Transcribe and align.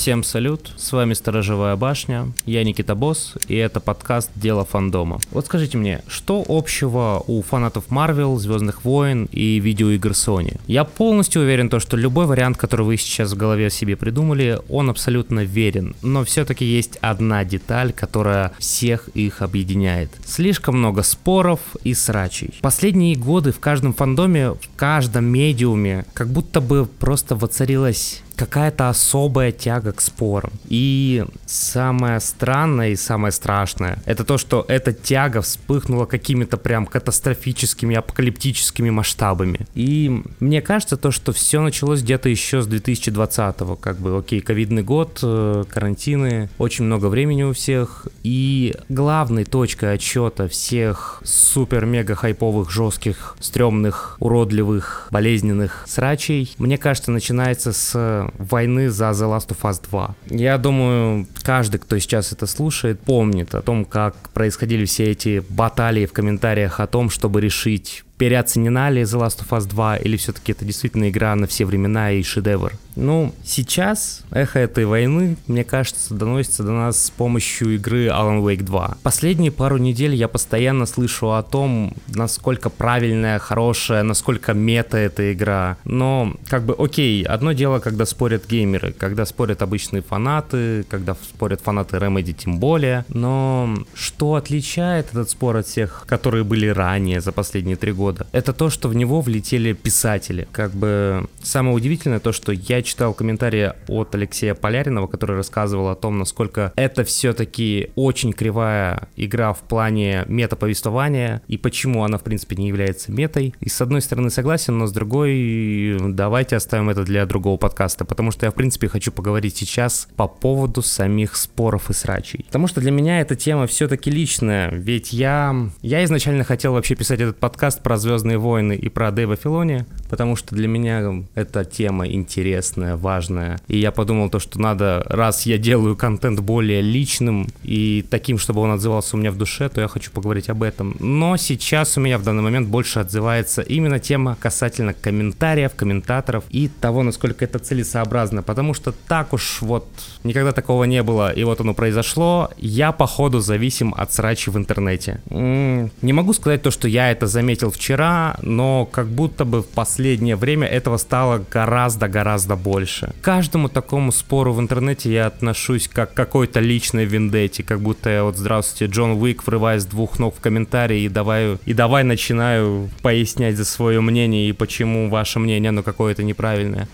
Всем 0.00 0.24
салют, 0.24 0.72
с 0.78 0.92
вами 0.92 1.12
Сторожевая 1.12 1.76
башня, 1.76 2.32
я 2.46 2.64
Никита 2.64 2.94
Босс, 2.94 3.34
и 3.48 3.54
это 3.56 3.80
подкаст 3.80 4.30
«Дело 4.34 4.64
фандома». 4.64 5.20
Вот 5.30 5.44
скажите 5.44 5.76
мне, 5.76 6.00
что 6.08 6.42
общего 6.48 7.22
у 7.26 7.42
фанатов 7.42 7.90
Марвел, 7.90 8.38
Звездных 8.38 8.82
войн 8.86 9.28
и 9.30 9.60
видеоигр 9.60 10.12
Sony? 10.12 10.58
Я 10.66 10.84
полностью 10.84 11.42
уверен, 11.42 11.68
то, 11.68 11.80
что 11.80 11.98
любой 11.98 12.24
вариант, 12.24 12.56
который 12.56 12.86
вы 12.86 12.96
сейчас 12.96 13.32
в 13.32 13.36
голове 13.36 13.68
себе 13.68 13.94
придумали, 13.94 14.58
он 14.70 14.88
абсолютно 14.88 15.40
верен, 15.40 15.94
но 16.00 16.24
все-таки 16.24 16.64
есть 16.64 16.96
одна 17.02 17.44
деталь, 17.44 17.92
которая 17.92 18.52
всех 18.58 19.08
их 19.08 19.42
объединяет. 19.42 20.12
Слишком 20.24 20.78
много 20.78 21.02
споров 21.02 21.60
и 21.84 21.92
срачей. 21.92 22.54
Последние 22.62 23.16
годы 23.16 23.52
в 23.52 23.60
каждом 23.60 23.92
фандоме, 23.92 24.52
в 24.52 24.76
каждом 24.76 25.26
медиуме, 25.26 26.06
как 26.14 26.28
будто 26.28 26.62
бы 26.62 26.86
просто 26.86 27.36
воцарилась 27.36 28.22
какая-то 28.40 28.88
особая 28.88 29.52
тяга 29.52 29.92
к 29.92 30.00
спорам. 30.00 30.50
И 30.66 31.26
самое 31.44 32.20
странное 32.20 32.88
и 32.88 32.96
самое 32.96 33.32
страшное, 33.32 33.98
это 34.06 34.24
то, 34.24 34.38
что 34.38 34.64
эта 34.66 34.94
тяга 34.94 35.42
вспыхнула 35.42 36.06
какими-то 36.06 36.56
прям 36.56 36.86
катастрофическими, 36.86 37.96
апокалиптическими 37.96 38.88
масштабами. 38.88 39.66
И 39.74 40.22
мне 40.40 40.62
кажется 40.62 40.96
то, 40.96 41.10
что 41.10 41.32
все 41.32 41.60
началось 41.60 42.00
где-то 42.00 42.30
еще 42.30 42.62
с 42.62 42.66
2020-го, 42.66 43.76
как 43.76 43.98
бы, 43.98 44.16
окей, 44.16 44.40
ковидный 44.40 44.82
год, 44.82 45.18
э, 45.22 45.64
карантины, 45.68 46.48
очень 46.56 46.86
много 46.86 47.06
времени 47.06 47.42
у 47.42 47.52
всех, 47.52 48.06
и 48.22 48.74
главной 48.88 49.44
точкой 49.44 49.92
отчета 49.92 50.48
всех 50.48 51.20
супер-мега 51.24 52.14
хайповых, 52.14 52.70
жестких, 52.70 53.36
стрёмных, 53.38 54.16
уродливых, 54.18 55.08
болезненных 55.10 55.84
срачей, 55.86 56.54
мне 56.56 56.78
кажется, 56.78 57.10
начинается 57.10 57.74
с 57.74 58.29
войны 58.38 58.90
за 58.90 59.10
The 59.10 59.38
Last 59.38 59.48
of 59.48 59.60
Us 59.62 59.80
2. 59.90 60.14
Я 60.30 60.58
думаю, 60.58 61.26
каждый, 61.42 61.78
кто 61.78 61.98
сейчас 61.98 62.32
это 62.32 62.46
слушает, 62.46 63.00
помнит 63.00 63.54
о 63.54 63.62
том, 63.62 63.84
как 63.84 64.14
происходили 64.34 64.84
все 64.84 65.10
эти 65.10 65.42
баталии 65.48 66.06
в 66.06 66.12
комментариях 66.12 66.80
о 66.80 66.86
том, 66.86 67.10
чтобы 67.10 67.40
решить 67.40 68.04
переоценена 68.20 68.90
ли 68.90 69.02
The 69.02 69.18
Last 69.18 69.40
of 69.40 69.48
Us 69.48 69.66
2 69.66 69.96
или 69.96 70.18
все-таки 70.18 70.52
это 70.52 70.66
действительно 70.66 71.08
игра 71.08 71.34
на 71.36 71.46
все 71.46 71.64
времена 71.64 72.12
и 72.12 72.22
шедевр. 72.22 72.74
Ну, 72.96 73.32
сейчас 73.42 74.24
эхо 74.30 74.58
этой 74.58 74.84
войны, 74.84 75.36
мне 75.46 75.64
кажется, 75.64 76.12
доносится 76.12 76.62
до 76.62 76.72
нас 76.72 77.02
с 77.02 77.10
помощью 77.10 77.76
игры 77.76 78.08
Alan 78.08 78.42
Wake 78.42 78.62
2. 78.62 78.98
Последние 79.02 79.50
пару 79.50 79.78
недель 79.78 80.14
я 80.14 80.28
постоянно 80.28 80.84
слышу 80.84 81.30
о 81.30 81.42
том, 81.42 81.94
насколько 82.08 82.68
правильная, 82.68 83.38
хорошая, 83.38 84.02
насколько 84.02 84.52
мета 84.52 84.98
эта 84.98 85.32
игра. 85.32 85.78
Но, 85.84 86.34
как 86.48 86.64
бы, 86.64 86.74
окей, 86.78 87.22
одно 87.22 87.52
дело, 87.52 87.78
когда 87.78 88.04
спорят 88.04 88.46
геймеры, 88.46 88.92
когда 88.92 89.24
спорят 89.24 89.62
обычные 89.62 90.02
фанаты, 90.02 90.84
когда 90.90 91.14
спорят 91.14 91.62
фанаты 91.62 91.96
Remedy 91.96 92.34
тем 92.34 92.58
более. 92.58 93.06
Но 93.08 93.78
что 93.94 94.34
отличает 94.34 95.06
этот 95.10 95.30
спор 95.30 95.56
от 95.56 95.66
всех, 95.66 96.04
которые 96.06 96.44
были 96.44 96.66
ранее 96.66 97.22
за 97.22 97.32
последние 97.32 97.76
три 97.76 97.92
года? 97.92 98.09
Года. 98.10 98.26
Это 98.32 98.52
то, 98.52 98.70
что 98.70 98.88
в 98.88 98.94
него 98.94 99.20
влетели 99.20 99.72
писатели. 99.72 100.48
Как 100.52 100.72
бы 100.72 101.26
самое 101.42 101.76
удивительное 101.76 102.20
то, 102.20 102.32
что 102.32 102.52
я 102.52 102.82
читал 102.82 103.14
комментарии 103.14 103.72
от 103.88 104.14
Алексея 104.14 104.54
Поляринова, 104.54 105.06
который 105.06 105.36
рассказывал 105.36 105.88
о 105.88 105.94
том, 105.94 106.18
насколько 106.18 106.72
это 106.76 107.04
все-таки 107.04 107.90
очень 107.94 108.32
кривая 108.32 109.08
игра 109.16 109.52
в 109.52 109.60
плане 109.60 110.24
метаповествования 110.26 111.42
и 111.48 111.56
почему 111.56 112.04
она, 112.04 112.18
в 112.18 112.22
принципе, 112.22 112.56
не 112.56 112.68
является 112.68 113.12
метой. 113.12 113.54
И 113.60 113.68
с 113.68 113.80
одной 113.80 114.02
стороны 114.02 114.30
согласен, 114.30 114.78
но 114.78 114.86
с 114.86 114.92
другой 114.92 115.96
давайте 116.00 116.56
оставим 116.56 116.90
это 116.90 117.04
для 117.04 117.24
другого 117.26 117.56
подкаста, 117.56 118.04
потому 118.04 118.30
что 118.30 118.46
я, 118.46 118.50
в 118.50 118.54
принципе, 118.54 118.88
хочу 118.88 119.12
поговорить 119.12 119.56
сейчас 119.56 120.08
по 120.16 120.26
поводу 120.26 120.82
самих 120.82 121.36
споров 121.36 121.90
и 121.90 121.92
срачей. 121.92 122.44
Потому 122.46 122.66
что 122.66 122.80
для 122.80 122.90
меня 122.90 123.20
эта 123.20 123.36
тема 123.36 123.66
все-таки 123.66 124.10
личная, 124.10 124.70
ведь 124.70 125.12
я, 125.12 125.54
я 125.82 126.04
изначально 126.04 126.44
хотел 126.44 126.72
вообще 126.72 126.94
писать 126.94 127.20
этот 127.20 127.38
подкаст 127.38 127.82
про 127.82 127.96
«Звездные 128.00 128.38
войны» 128.38 128.74
и 128.74 128.88
про 128.88 129.10
Дэйва 129.10 129.36
Филони, 129.36 129.86
потому 130.08 130.36
что 130.36 130.54
для 130.54 130.68
меня 130.68 131.24
эта 131.34 131.64
тема 131.64 132.06
интересная, 132.08 132.96
важная. 132.96 133.60
И 133.68 133.78
я 133.78 133.92
подумал 133.92 134.30
то, 134.30 134.38
что 134.38 134.60
надо, 134.60 135.04
раз 135.08 135.46
я 135.46 135.58
делаю 135.58 135.96
контент 135.96 136.40
более 136.40 136.80
личным 136.80 137.48
и 137.62 138.04
таким, 138.10 138.38
чтобы 138.38 138.60
он 138.60 138.72
отзывался 138.72 139.16
у 139.16 139.20
меня 139.20 139.30
в 139.30 139.36
душе, 139.36 139.68
то 139.68 139.80
я 139.80 139.88
хочу 139.88 140.10
поговорить 140.10 140.48
об 140.48 140.62
этом. 140.62 140.96
Но 140.98 141.36
сейчас 141.36 141.96
у 141.96 142.00
меня 142.00 142.18
в 142.18 142.22
данный 142.22 142.42
момент 142.42 142.68
больше 142.68 143.00
отзывается 143.00 143.62
именно 143.62 143.98
тема 143.98 144.36
касательно 144.40 144.94
комментариев, 144.94 145.72
комментаторов 145.74 146.44
и 146.50 146.68
того, 146.68 147.02
насколько 147.02 147.44
это 147.44 147.58
целесообразно, 147.58 148.42
потому 148.42 148.74
что 148.74 148.92
так 148.92 149.32
уж 149.32 149.62
вот 149.62 149.86
никогда 150.24 150.52
такого 150.52 150.84
не 150.84 151.02
было, 151.02 151.32
и 151.32 151.44
вот 151.44 151.60
оно 151.60 151.74
произошло. 151.74 152.50
Я, 152.58 152.92
походу, 152.92 153.40
зависим 153.40 153.94
от 153.96 154.12
срачи 154.12 154.50
в 154.50 154.56
интернете. 154.56 155.20
Не 155.30 156.12
могу 156.12 156.32
сказать 156.32 156.62
то, 156.62 156.70
что 156.70 156.88
я 156.88 157.10
это 157.10 157.26
заметил 157.26 157.70
вчера, 157.70 157.79
вчера, 157.80 158.36
но 158.42 158.84
как 158.84 159.06
будто 159.06 159.44
бы 159.46 159.62
в 159.62 159.66
последнее 159.66 160.36
время 160.36 160.68
этого 160.68 160.98
стало 160.98 161.42
гораздо-гораздо 161.50 162.56
больше. 162.56 163.12
К 163.22 163.24
каждому 163.24 163.68
такому 163.70 164.12
спору 164.12 164.52
в 164.52 164.60
интернете 164.60 165.10
я 165.10 165.26
отношусь 165.26 165.88
как 165.88 166.12
к 166.12 166.14
какой-то 166.14 166.60
личной 166.60 167.06
вендетте, 167.06 167.62
как 167.62 167.80
будто 167.80 168.10
я 168.10 168.24
вот 168.24 168.36
здравствуйте, 168.36 168.92
Джон 168.92 169.12
Уик, 169.12 169.46
врываясь 169.46 169.82
с 169.82 169.86
двух 169.86 170.18
ног 170.18 170.36
в 170.36 170.40
комментарии 170.40 171.02
и 171.02 171.08
давай, 171.08 171.56
и 171.64 171.72
давай 171.72 172.04
начинаю 172.04 172.90
пояснять 173.00 173.56
за 173.56 173.64
свое 173.64 174.00
мнение 174.02 174.50
и 174.50 174.52
почему 174.52 175.08
ваше 175.08 175.38
мнение, 175.38 175.70
ну 175.70 175.82
какое-то 175.82 176.22
неправильное. 176.22 176.86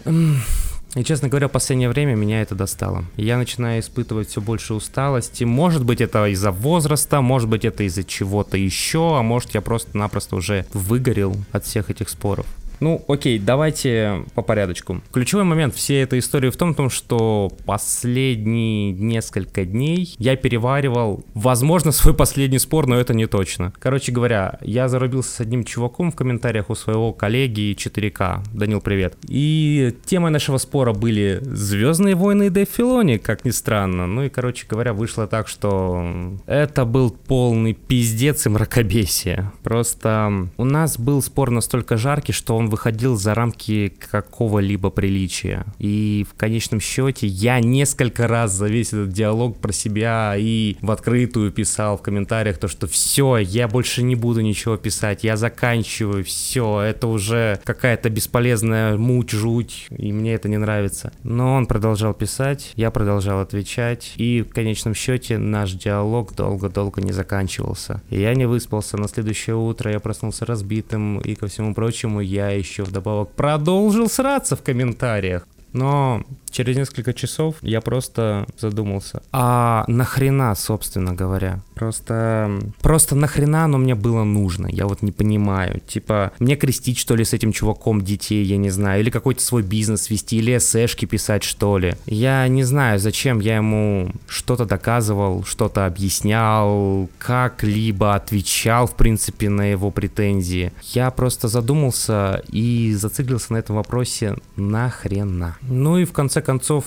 И, 0.96 1.04
честно 1.04 1.28
говоря, 1.28 1.48
в 1.48 1.52
последнее 1.52 1.90
время 1.90 2.14
меня 2.14 2.40
это 2.40 2.54
достало. 2.54 3.04
Я 3.16 3.36
начинаю 3.36 3.80
испытывать 3.80 4.30
все 4.30 4.40
больше 4.40 4.72
усталости. 4.72 5.44
Может 5.44 5.84
быть, 5.84 6.00
это 6.00 6.26
из-за 6.28 6.50
возраста, 6.50 7.20
может 7.20 7.50
быть, 7.50 7.66
это 7.66 7.82
из-за 7.82 8.02
чего-то 8.02 8.56
еще, 8.56 9.18
а 9.18 9.22
может, 9.22 9.54
я 9.54 9.60
просто-напросто 9.60 10.36
уже 10.36 10.64
выгорел 10.72 11.36
от 11.52 11.66
всех 11.66 11.90
этих 11.90 12.08
споров. 12.08 12.46
Ну, 12.80 13.04
окей, 13.08 13.38
давайте 13.38 14.24
по 14.34 14.42
порядочку. 14.42 15.00
Ключевой 15.12 15.44
момент 15.44 15.74
всей 15.74 16.02
этой 16.02 16.18
истории 16.18 16.50
в 16.50 16.56
том, 16.56 16.74
том, 16.74 16.90
что 16.90 17.50
последние 17.64 18.92
несколько 18.92 19.64
дней 19.64 20.14
я 20.18 20.36
переваривал, 20.36 21.24
возможно, 21.34 21.92
свой 21.92 22.14
последний 22.14 22.58
спор, 22.58 22.86
но 22.86 22.96
это 22.96 23.14
не 23.14 23.26
точно. 23.26 23.72
Короче 23.78 24.12
говоря, 24.12 24.58
я 24.60 24.88
зарубился 24.88 25.30
с 25.30 25.40
одним 25.40 25.64
чуваком 25.64 26.12
в 26.12 26.16
комментариях 26.16 26.70
у 26.70 26.74
своего 26.74 27.12
коллеги 27.12 27.74
4К. 27.74 28.40
Данил, 28.52 28.80
привет. 28.80 29.16
И 29.28 29.94
темой 30.04 30.30
нашего 30.30 30.58
спора 30.58 30.92
были 30.92 31.40
Звездные 31.42 32.14
войны 32.14 32.46
и 32.46 32.50
Дэйв 32.50 32.68
Филони, 32.68 33.16
как 33.16 33.44
ни 33.44 33.50
странно. 33.50 34.06
Ну 34.06 34.24
и, 34.24 34.28
короче 34.28 34.66
говоря, 34.68 34.92
вышло 34.92 35.26
так, 35.26 35.48
что 35.48 36.04
это 36.46 36.84
был 36.84 37.10
полный 37.10 37.72
пиздец 37.72 38.46
и 38.46 38.48
мракобесие. 38.50 39.52
Просто 39.62 40.48
у 40.56 40.64
нас 40.64 40.98
был 40.98 41.22
спор 41.22 41.50
настолько 41.50 41.96
жаркий, 41.96 42.32
что 42.32 42.56
он 42.56 42.65
выходил 42.68 43.16
за 43.16 43.34
рамки 43.34 43.92
какого-либо 44.10 44.90
приличия. 44.90 45.64
И 45.78 46.26
в 46.30 46.34
конечном 46.34 46.80
счете 46.80 47.26
я 47.26 47.60
несколько 47.60 48.26
раз 48.26 48.52
за 48.52 48.66
весь 48.66 48.88
этот 48.88 49.10
диалог 49.12 49.58
про 49.58 49.72
себя 49.72 50.34
и 50.36 50.76
в 50.80 50.90
открытую 50.90 51.52
писал 51.52 51.96
в 51.96 52.02
комментариях 52.02 52.58
то, 52.58 52.68
что 52.68 52.86
все, 52.86 53.38
я 53.38 53.68
больше 53.68 54.02
не 54.02 54.14
буду 54.14 54.40
ничего 54.40 54.76
писать, 54.76 55.24
я 55.24 55.36
заканчиваю, 55.36 56.24
все, 56.24 56.80
это 56.80 57.06
уже 57.06 57.60
какая-то 57.64 58.10
бесполезная 58.10 58.96
муть, 58.96 59.30
жуть, 59.30 59.86
и 59.90 60.12
мне 60.12 60.34
это 60.34 60.48
не 60.48 60.58
нравится. 60.58 61.12
Но 61.22 61.54
он 61.54 61.66
продолжал 61.66 62.14
писать, 62.14 62.72
я 62.76 62.90
продолжал 62.90 63.40
отвечать, 63.40 64.12
и 64.16 64.42
в 64.42 64.52
конечном 64.52 64.94
счете 64.94 65.38
наш 65.38 65.72
диалог 65.72 66.34
долго-долго 66.34 67.00
не 67.00 67.12
заканчивался. 67.12 68.02
Я 68.10 68.34
не 68.34 68.46
выспался, 68.46 68.96
на 68.96 69.08
следующее 69.08 69.56
утро 69.56 69.90
я 69.90 70.00
проснулся 70.00 70.46
разбитым, 70.46 71.18
и 71.20 71.34
ко 71.34 71.46
всему 71.46 71.74
прочему 71.74 72.20
я 72.20 72.55
еще 72.56 72.82
вдобавок 72.82 73.32
продолжил 73.32 74.08
сраться 74.08 74.56
в 74.56 74.62
комментариях. 74.62 75.46
Но 75.72 76.22
Через 76.50 76.76
несколько 76.76 77.12
часов 77.12 77.56
я 77.62 77.80
просто 77.80 78.46
задумался. 78.58 79.22
А 79.32 79.84
нахрена, 79.88 80.54
собственно 80.54 81.14
говоря? 81.14 81.60
Просто, 81.74 82.50
просто 82.80 83.14
нахрена 83.14 83.64
оно 83.64 83.78
мне 83.78 83.94
было 83.94 84.24
нужно? 84.24 84.66
Я 84.66 84.86
вот 84.86 85.02
не 85.02 85.12
понимаю. 85.12 85.80
Типа, 85.86 86.32
мне 86.38 86.56
крестить, 86.56 86.98
что 86.98 87.14
ли, 87.14 87.24
с 87.24 87.34
этим 87.34 87.52
чуваком 87.52 88.00
детей, 88.00 88.44
я 88.44 88.56
не 88.56 88.70
знаю. 88.70 89.00
Или 89.00 89.10
какой-то 89.10 89.42
свой 89.42 89.62
бизнес 89.62 90.08
вести, 90.08 90.38
или 90.38 90.56
эсэшки 90.56 91.04
писать, 91.04 91.42
что 91.42 91.76
ли. 91.76 91.94
Я 92.06 92.48
не 92.48 92.62
знаю, 92.62 92.98
зачем 92.98 93.40
я 93.40 93.56
ему 93.56 94.10
что-то 94.26 94.64
доказывал, 94.64 95.44
что-то 95.44 95.84
объяснял, 95.84 97.10
как-либо 97.18 98.14
отвечал, 98.14 98.86
в 98.86 98.94
принципе, 98.94 99.50
на 99.50 99.70
его 99.70 99.90
претензии. 99.90 100.72
Я 100.82 101.10
просто 101.10 101.48
задумался 101.48 102.42
и 102.48 102.94
зациклился 102.94 103.52
на 103.52 103.58
этом 103.58 103.76
вопросе 103.76 104.36
нахрена. 104.56 105.56
Ну 105.62 105.98
и 105.98 106.04
в 106.04 106.12
конце 106.12 106.40
концов, 106.46 106.84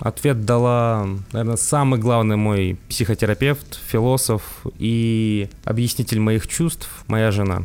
ответ 0.00 0.46
дала, 0.46 1.06
наверное, 1.32 1.56
самый 1.56 2.00
главный 2.00 2.36
мой 2.36 2.78
психотерапевт, 2.88 3.78
философ 3.86 4.42
и 4.78 5.50
объяснитель 5.64 6.20
моих 6.20 6.48
чувств, 6.48 6.88
моя 7.06 7.30
жена. 7.30 7.64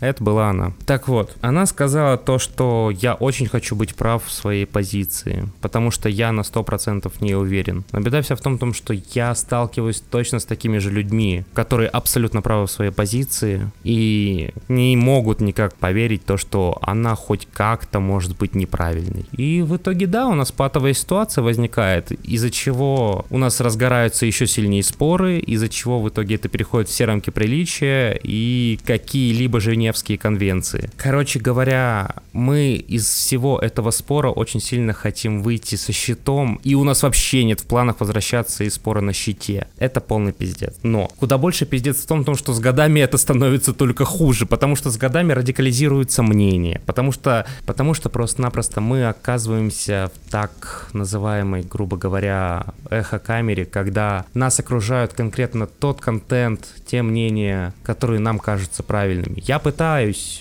Это 0.00 0.22
была 0.22 0.50
она. 0.50 0.72
Так 0.84 1.08
вот, 1.08 1.36
она 1.40 1.66
сказала 1.66 2.16
то, 2.18 2.38
что 2.38 2.92
я 3.00 3.14
очень 3.14 3.46
хочу 3.46 3.74
быть 3.74 3.94
прав 3.94 4.24
в 4.24 4.32
своей 4.32 4.66
позиции, 4.66 5.48
потому 5.60 5.90
что 5.90 6.08
я 6.08 6.32
на 6.32 6.42
100% 6.42 7.10
не 7.20 7.34
уверен. 7.34 7.84
Но 7.92 8.00
беда 8.00 8.20
вся 8.20 8.36
в 8.36 8.40
том, 8.40 8.58
том, 8.58 8.74
что 8.74 8.94
я 9.14 9.34
сталкиваюсь 9.34 10.00
точно 10.00 10.38
с 10.38 10.44
такими 10.44 10.78
же 10.78 10.90
людьми, 10.90 11.44
которые 11.54 11.88
абсолютно 11.88 12.42
правы 12.42 12.66
в 12.66 12.70
своей 12.70 12.90
позиции 12.90 13.70
и 13.84 14.50
не 14.68 14.96
могут 14.96 15.40
никак 15.40 15.74
поверить 15.76 16.24
то, 16.24 16.36
что 16.36 16.78
она 16.82 17.14
хоть 17.14 17.48
как-то 17.52 18.00
может 18.00 18.36
быть 18.36 18.54
неправильной. 18.54 19.26
И 19.32 19.62
в 19.62 19.76
итоге, 19.76 20.06
да, 20.06 20.28
у 20.28 20.34
нас 20.34 20.52
патовая 20.52 20.92
ситуация 20.92 21.42
возникает, 21.42 22.10
из-за 22.10 22.50
чего 22.50 23.24
у 23.30 23.38
нас 23.38 23.60
разгораются 23.60 24.26
еще 24.26 24.46
сильнее 24.46 24.82
споры, 24.82 25.38
из-за 25.38 25.68
чего 25.68 26.00
в 26.00 26.08
итоге 26.08 26.34
это 26.34 26.48
переходит 26.48 26.88
все 26.88 27.06
рамки 27.06 27.30
приличия 27.30 28.18
и 28.22 28.78
какие-либо 28.84 29.60
Женевские 29.86 30.18
конвенции. 30.18 30.90
Короче 30.96 31.38
говоря, 31.38 32.16
мы 32.32 32.72
из 32.72 33.08
всего 33.08 33.56
этого 33.60 33.92
спора 33.92 34.30
очень 34.30 34.60
сильно 34.60 34.92
хотим 34.92 35.42
выйти 35.44 35.76
со 35.76 35.92
щитом, 35.92 36.58
и 36.64 36.74
у 36.74 36.82
нас 36.82 37.04
вообще 37.04 37.44
нет 37.44 37.60
в 37.60 37.66
планах 37.66 38.00
возвращаться 38.00 38.64
из 38.64 38.74
спора 38.74 39.00
на 39.00 39.12
щите. 39.12 39.68
Это 39.78 40.00
полный 40.00 40.32
пиздец. 40.32 40.74
Но 40.82 41.08
куда 41.20 41.38
больше 41.38 41.66
пиздец 41.66 41.98
в 41.98 42.06
том, 42.06 42.24
том 42.24 42.34
что 42.34 42.52
с 42.52 42.58
годами 42.58 42.98
это 42.98 43.16
становится 43.16 43.72
только 43.72 44.04
хуже, 44.04 44.44
потому 44.44 44.74
что 44.74 44.90
с 44.90 44.96
годами 44.96 45.32
радикализируется 45.32 46.24
мнение, 46.24 46.80
потому 46.84 47.12
что, 47.12 47.46
потому 47.64 47.94
что 47.94 48.08
просто-напросто 48.08 48.80
мы 48.80 49.06
оказываемся 49.06 50.10
в 50.12 50.30
так 50.32 50.88
называемой, 50.94 51.62
грубо 51.62 51.96
говоря, 51.96 52.66
эхо-камере, 52.90 53.66
когда 53.66 54.24
нас 54.34 54.58
окружают 54.58 55.12
конкретно 55.12 55.68
тот 55.68 56.00
контент, 56.00 56.66
те 56.86 57.02
мнения, 57.02 57.72
которые 57.84 58.18
нам 58.18 58.40
кажутся 58.40 58.82
правильными. 58.82 59.42
Я 59.46 59.60
пытаюсь 59.60 59.75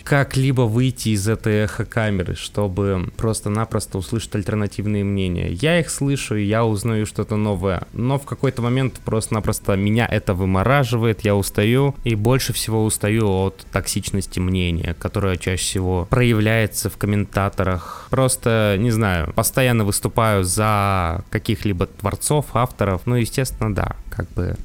как-либо 0.03 0.61
выйти 0.61 1.09
из 1.09 1.27
этой 1.27 1.63
эхо-камеры, 1.63 2.35
чтобы 2.35 3.11
просто-напросто 3.17 3.97
услышать 3.97 4.35
альтернативные 4.35 5.03
мнения. 5.03 5.51
Я 5.51 5.79
их 5.79 5.89
слышу, 5.89 6.35
и 6.35 6.43
я 6.43 6.65
узнаю 6.65 7.05
что-то 7.05 7.35
новое, 7.35 7.83
но 7.93 8.17
в 8.17 8.25
какой-то 8.25 8.61
момент 8.61 8.99
просто-напросто 9.03 9.75
меня 9.75 10.05
это 10.05 10.33
вымораживает, 10.33 11.21
я 11.21 11.35
устаю, 11.35 11.95
и 12.03 12.15
больше 12.15 12.53
всего 12.53 12.83
устаю 12.83 13.27
от 13.29 13.65
токсичности 13.71 14.39
мнения, 14.39 14.95
которое 14.97 15.37
чаще 15.37 15.63
всего 15.63 16.07
проявляется 16.09 16.89
в 16.89 16.97
комментаторах. 16.97 18.07
Просто, 18.09 18.75
не 18.79 18.91
знаю, 18.91 19.33
постоянно 19.33 19.83
выступаю 19.83 20.43
за 20.43 21.23
каких-либо 21.29 21.87
творцов, 21.87 22.47
авторов, 22.53 23.01
ну, 23.05 23.15
естественно, 23.15 23.73
да, 23.73 23.95
как 24.09 24.29
бы 24.31 24.55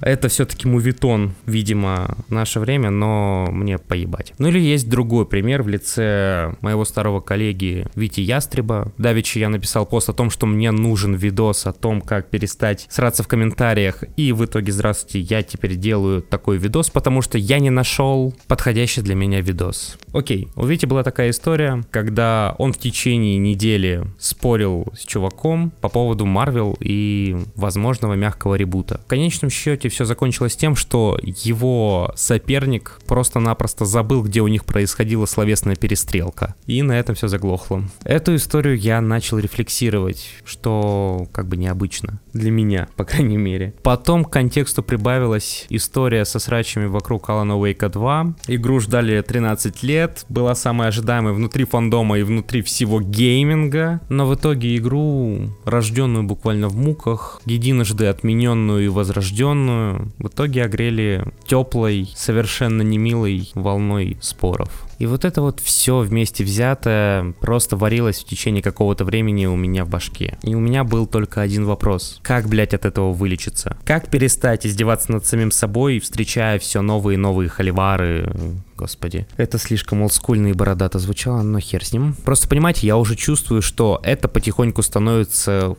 это 0.00 0.28
все-таки 0.28 0.68
мувитон, 0.68 1.34
видимо, 1.46 2.16
наше 2.28 2.60
время, 2.60 2.90
но 2.90 3.48
мне 3.50 3.78
поебать. 3.78 4.34
Ну 4.38 4.48
или 4.48 4.60
есть 4.60 4.88
другой 4.88 5.26
пример 5.26 5.62
в 5.62 5.68
лице 5.68 6.54
моего 6.60 6.84
старого 6.84 7.20
коллеги 7.20 7.86
Вити 7.94 8.20
Ястреба. 8.20 8.92
Давичи 8.98 9.38
я 9.38 9.48
написал 9.48 9.86
пост 9.86 10.08
о 10.08 10.12
том, 10.12 10.30
что 10.30 10.46
мне 10.46 10.70
нужен 10.70 11.14
видос 11.14 11.66
о 11.66 11.72
том, 11.72 12.00
как 12.00 12.30
перестать 12.30 12.86
сраться 12.90 13.22
в 13.22 13.28
комментариях. 13.28 14.04
И 14.16 14.32
в 14.32 14.44
итоге, 14.44 14.72
здравствуйте, 14.72 15.20
я 15.20 15.42
теперь 15.42 15.76
делаю 15.76 16.22
такой 16.22 16.58
видос, 16.58 16.90
потому 16.90 17.22
что 17.22 17.38
я 17.38 17.58
не 17.58 17.70
нашел 17.70 18.34
подходящий 18.46 19.02
для 19.02 19.14
меня 19.14 19.40
видос. 19.40 19.98
Окей, 20.12 20.48
у 20.56 20.64
Вити 20.64 20.86
была 20.86 21.02
такая 21.02 21.30
история, 21.30 21.82
когда 21.90 22.54
он 22.58 22.72
в 22.72 22.78
течение 22.78 23.38
недели 23.38 24.04
спорил 24.18 24.86
с 24.96 25.04
чуваком 25.04 25.70
по 25.80 25.88
поводу 25.88 26.26
Марвел 26.26 26.76
и 26.80 27.36
возможного 27.54 28.14
мягкого 28.14 28.54
ребута. 28.54 29.00
В 29.04 29.08
конечном 29.08 29.50
счете 29.50 29.87
все 29.88 30.04
закончилось 30.04 30.56
тем, 30.56 30.76
что 30.76 31.18
его 31.22 32.12
соперник 32.16 33.00
просто-напросто 33.06 33.84
забыл, 33.84 34.22
где 34.22 34.40
у 34.40 34.48
них 34.48 34.64
происходила 34.64 35.26
словесная 35.26 35.76
перестрелка. 35.76 36.54
И 36.66 36.82
на 36.82 36.98
этом 36.98 37.14
все 37.14 37.28
заглохло. 37.28 37.84
Эту 38.04 38.34
историю 38.36 38.78
я 38.78 39.00
начал 39.00 39.38
рефлексировать, 39.38 40.28
что 40.44 41.26
как 41.32 41.48
бы 41.48 41.56
необычно. 41.56 42.20
Для 42.38 42.52
меня, 42.52 42.86
по 42.94 43.04
крайней 43.04 43.36
мере. 43.36 43.74
Потом 43.82 44.24
к 44.24 44.30
контексту 44.30 44.84
прибавилась 44.84 45.66
история 45.70 46.24
со 46.24 46.38
срачами 46.38 46.86
вокруг 46.86 47.28
Alan 47.28 47.60
Wake 47.60 47.88
2. 47.88 48.34
Игру 48.46 48.78
ждали 48.78 49.20
13 49.20 49.82
лет, 49.82 50.24
была 50.28 50.54
самая 50.54 50.90
ожидаемая 50.90 51.34
внутри 51.34 51.64
фандома 51.64 52.16
и 52.16 52.22
внутри 52.22 52.62
всего 52.62 53.00
гейминга. 53.00 54.00
Но 54.08 54.26
в 54.26 54.36
итоге 54.36 54.76
игру, 54.76 55.50
рожденную 55.64 56.22
буквально 56.22 56.68
в 56.68 56.76
муках, 56.76 57.40
единожды 57.44 58.06
отмененную 58.06 58.84
и 58.84 58.88
возрожденную, 58.88 60.12
в 60.18 60.28
итоге 60.28 60.62
огрели 60.62 61.24
теплой, 61.44 62.08
совершенно 62.14 62.82
немилой 62.82 63.50
волной 63.54 64.16
споров. 64.20 64.88
И 64.98 65.06
вот 65.06 65.24
это 65.24 65.42
вот 65.42 65.60
все 65.60 66.00
вместе 66.00 66.44
взятое 66.44 67.32
просто 67.40 67.76
варилось 67.76 68.18
в 68.18 68.24
течение 68.24 68.62
какого-то 68.62 69.04
времени 69.04 69.46
у 69.46 69.56
меня 69.56 69.84
в 69.84 69.88
башке. 69.88 70.36
И 70.42 70.54
у 70.54 70.60
меня 70.60 70.84
был 70.84 71.06
только 71.06 71.40
один 71.40 71.64
вопрос. 71.66 72.20
Как, 72.28 72.46
блядь, 72.46 72.74
от 72.74 72.84
этого 72.84 73.14
вылечиться? 73.14 73.78
Как 73.86 74.10
перестать 74.10 74.66
издеваться 74.66 75.10
над 75.12 75.24
самим 75.24 75.50
собой, 75.50 75.98
встречая 75.98 76.58
все 76.58 76.82
новые 76.82 77.14
и 77.14 77.16
новые 77.16 77.48
холивары, 77.48 78.30
господи. 78.76 79.26
Это 79.38 79.56
слишком 79.56 80.02
олдскульно 80.02 80.48
и 80.48 80.52
бородато 80.52 80.98
звучало, 80.98 81.40
но 81.40 81.58
хер 81.58 81.82
с 81.82 81.94
ним. 81.94 82.14
Просто 82.24 82.46
понимаете, 82.46 82.86
я 82.86 82.98
уже 82.98 83.16
чувствую, 83.16 83.62
что 83.62 83.98
это 84.02 84.28
потихоньку 84.28 84.82
становится 84.82 85.74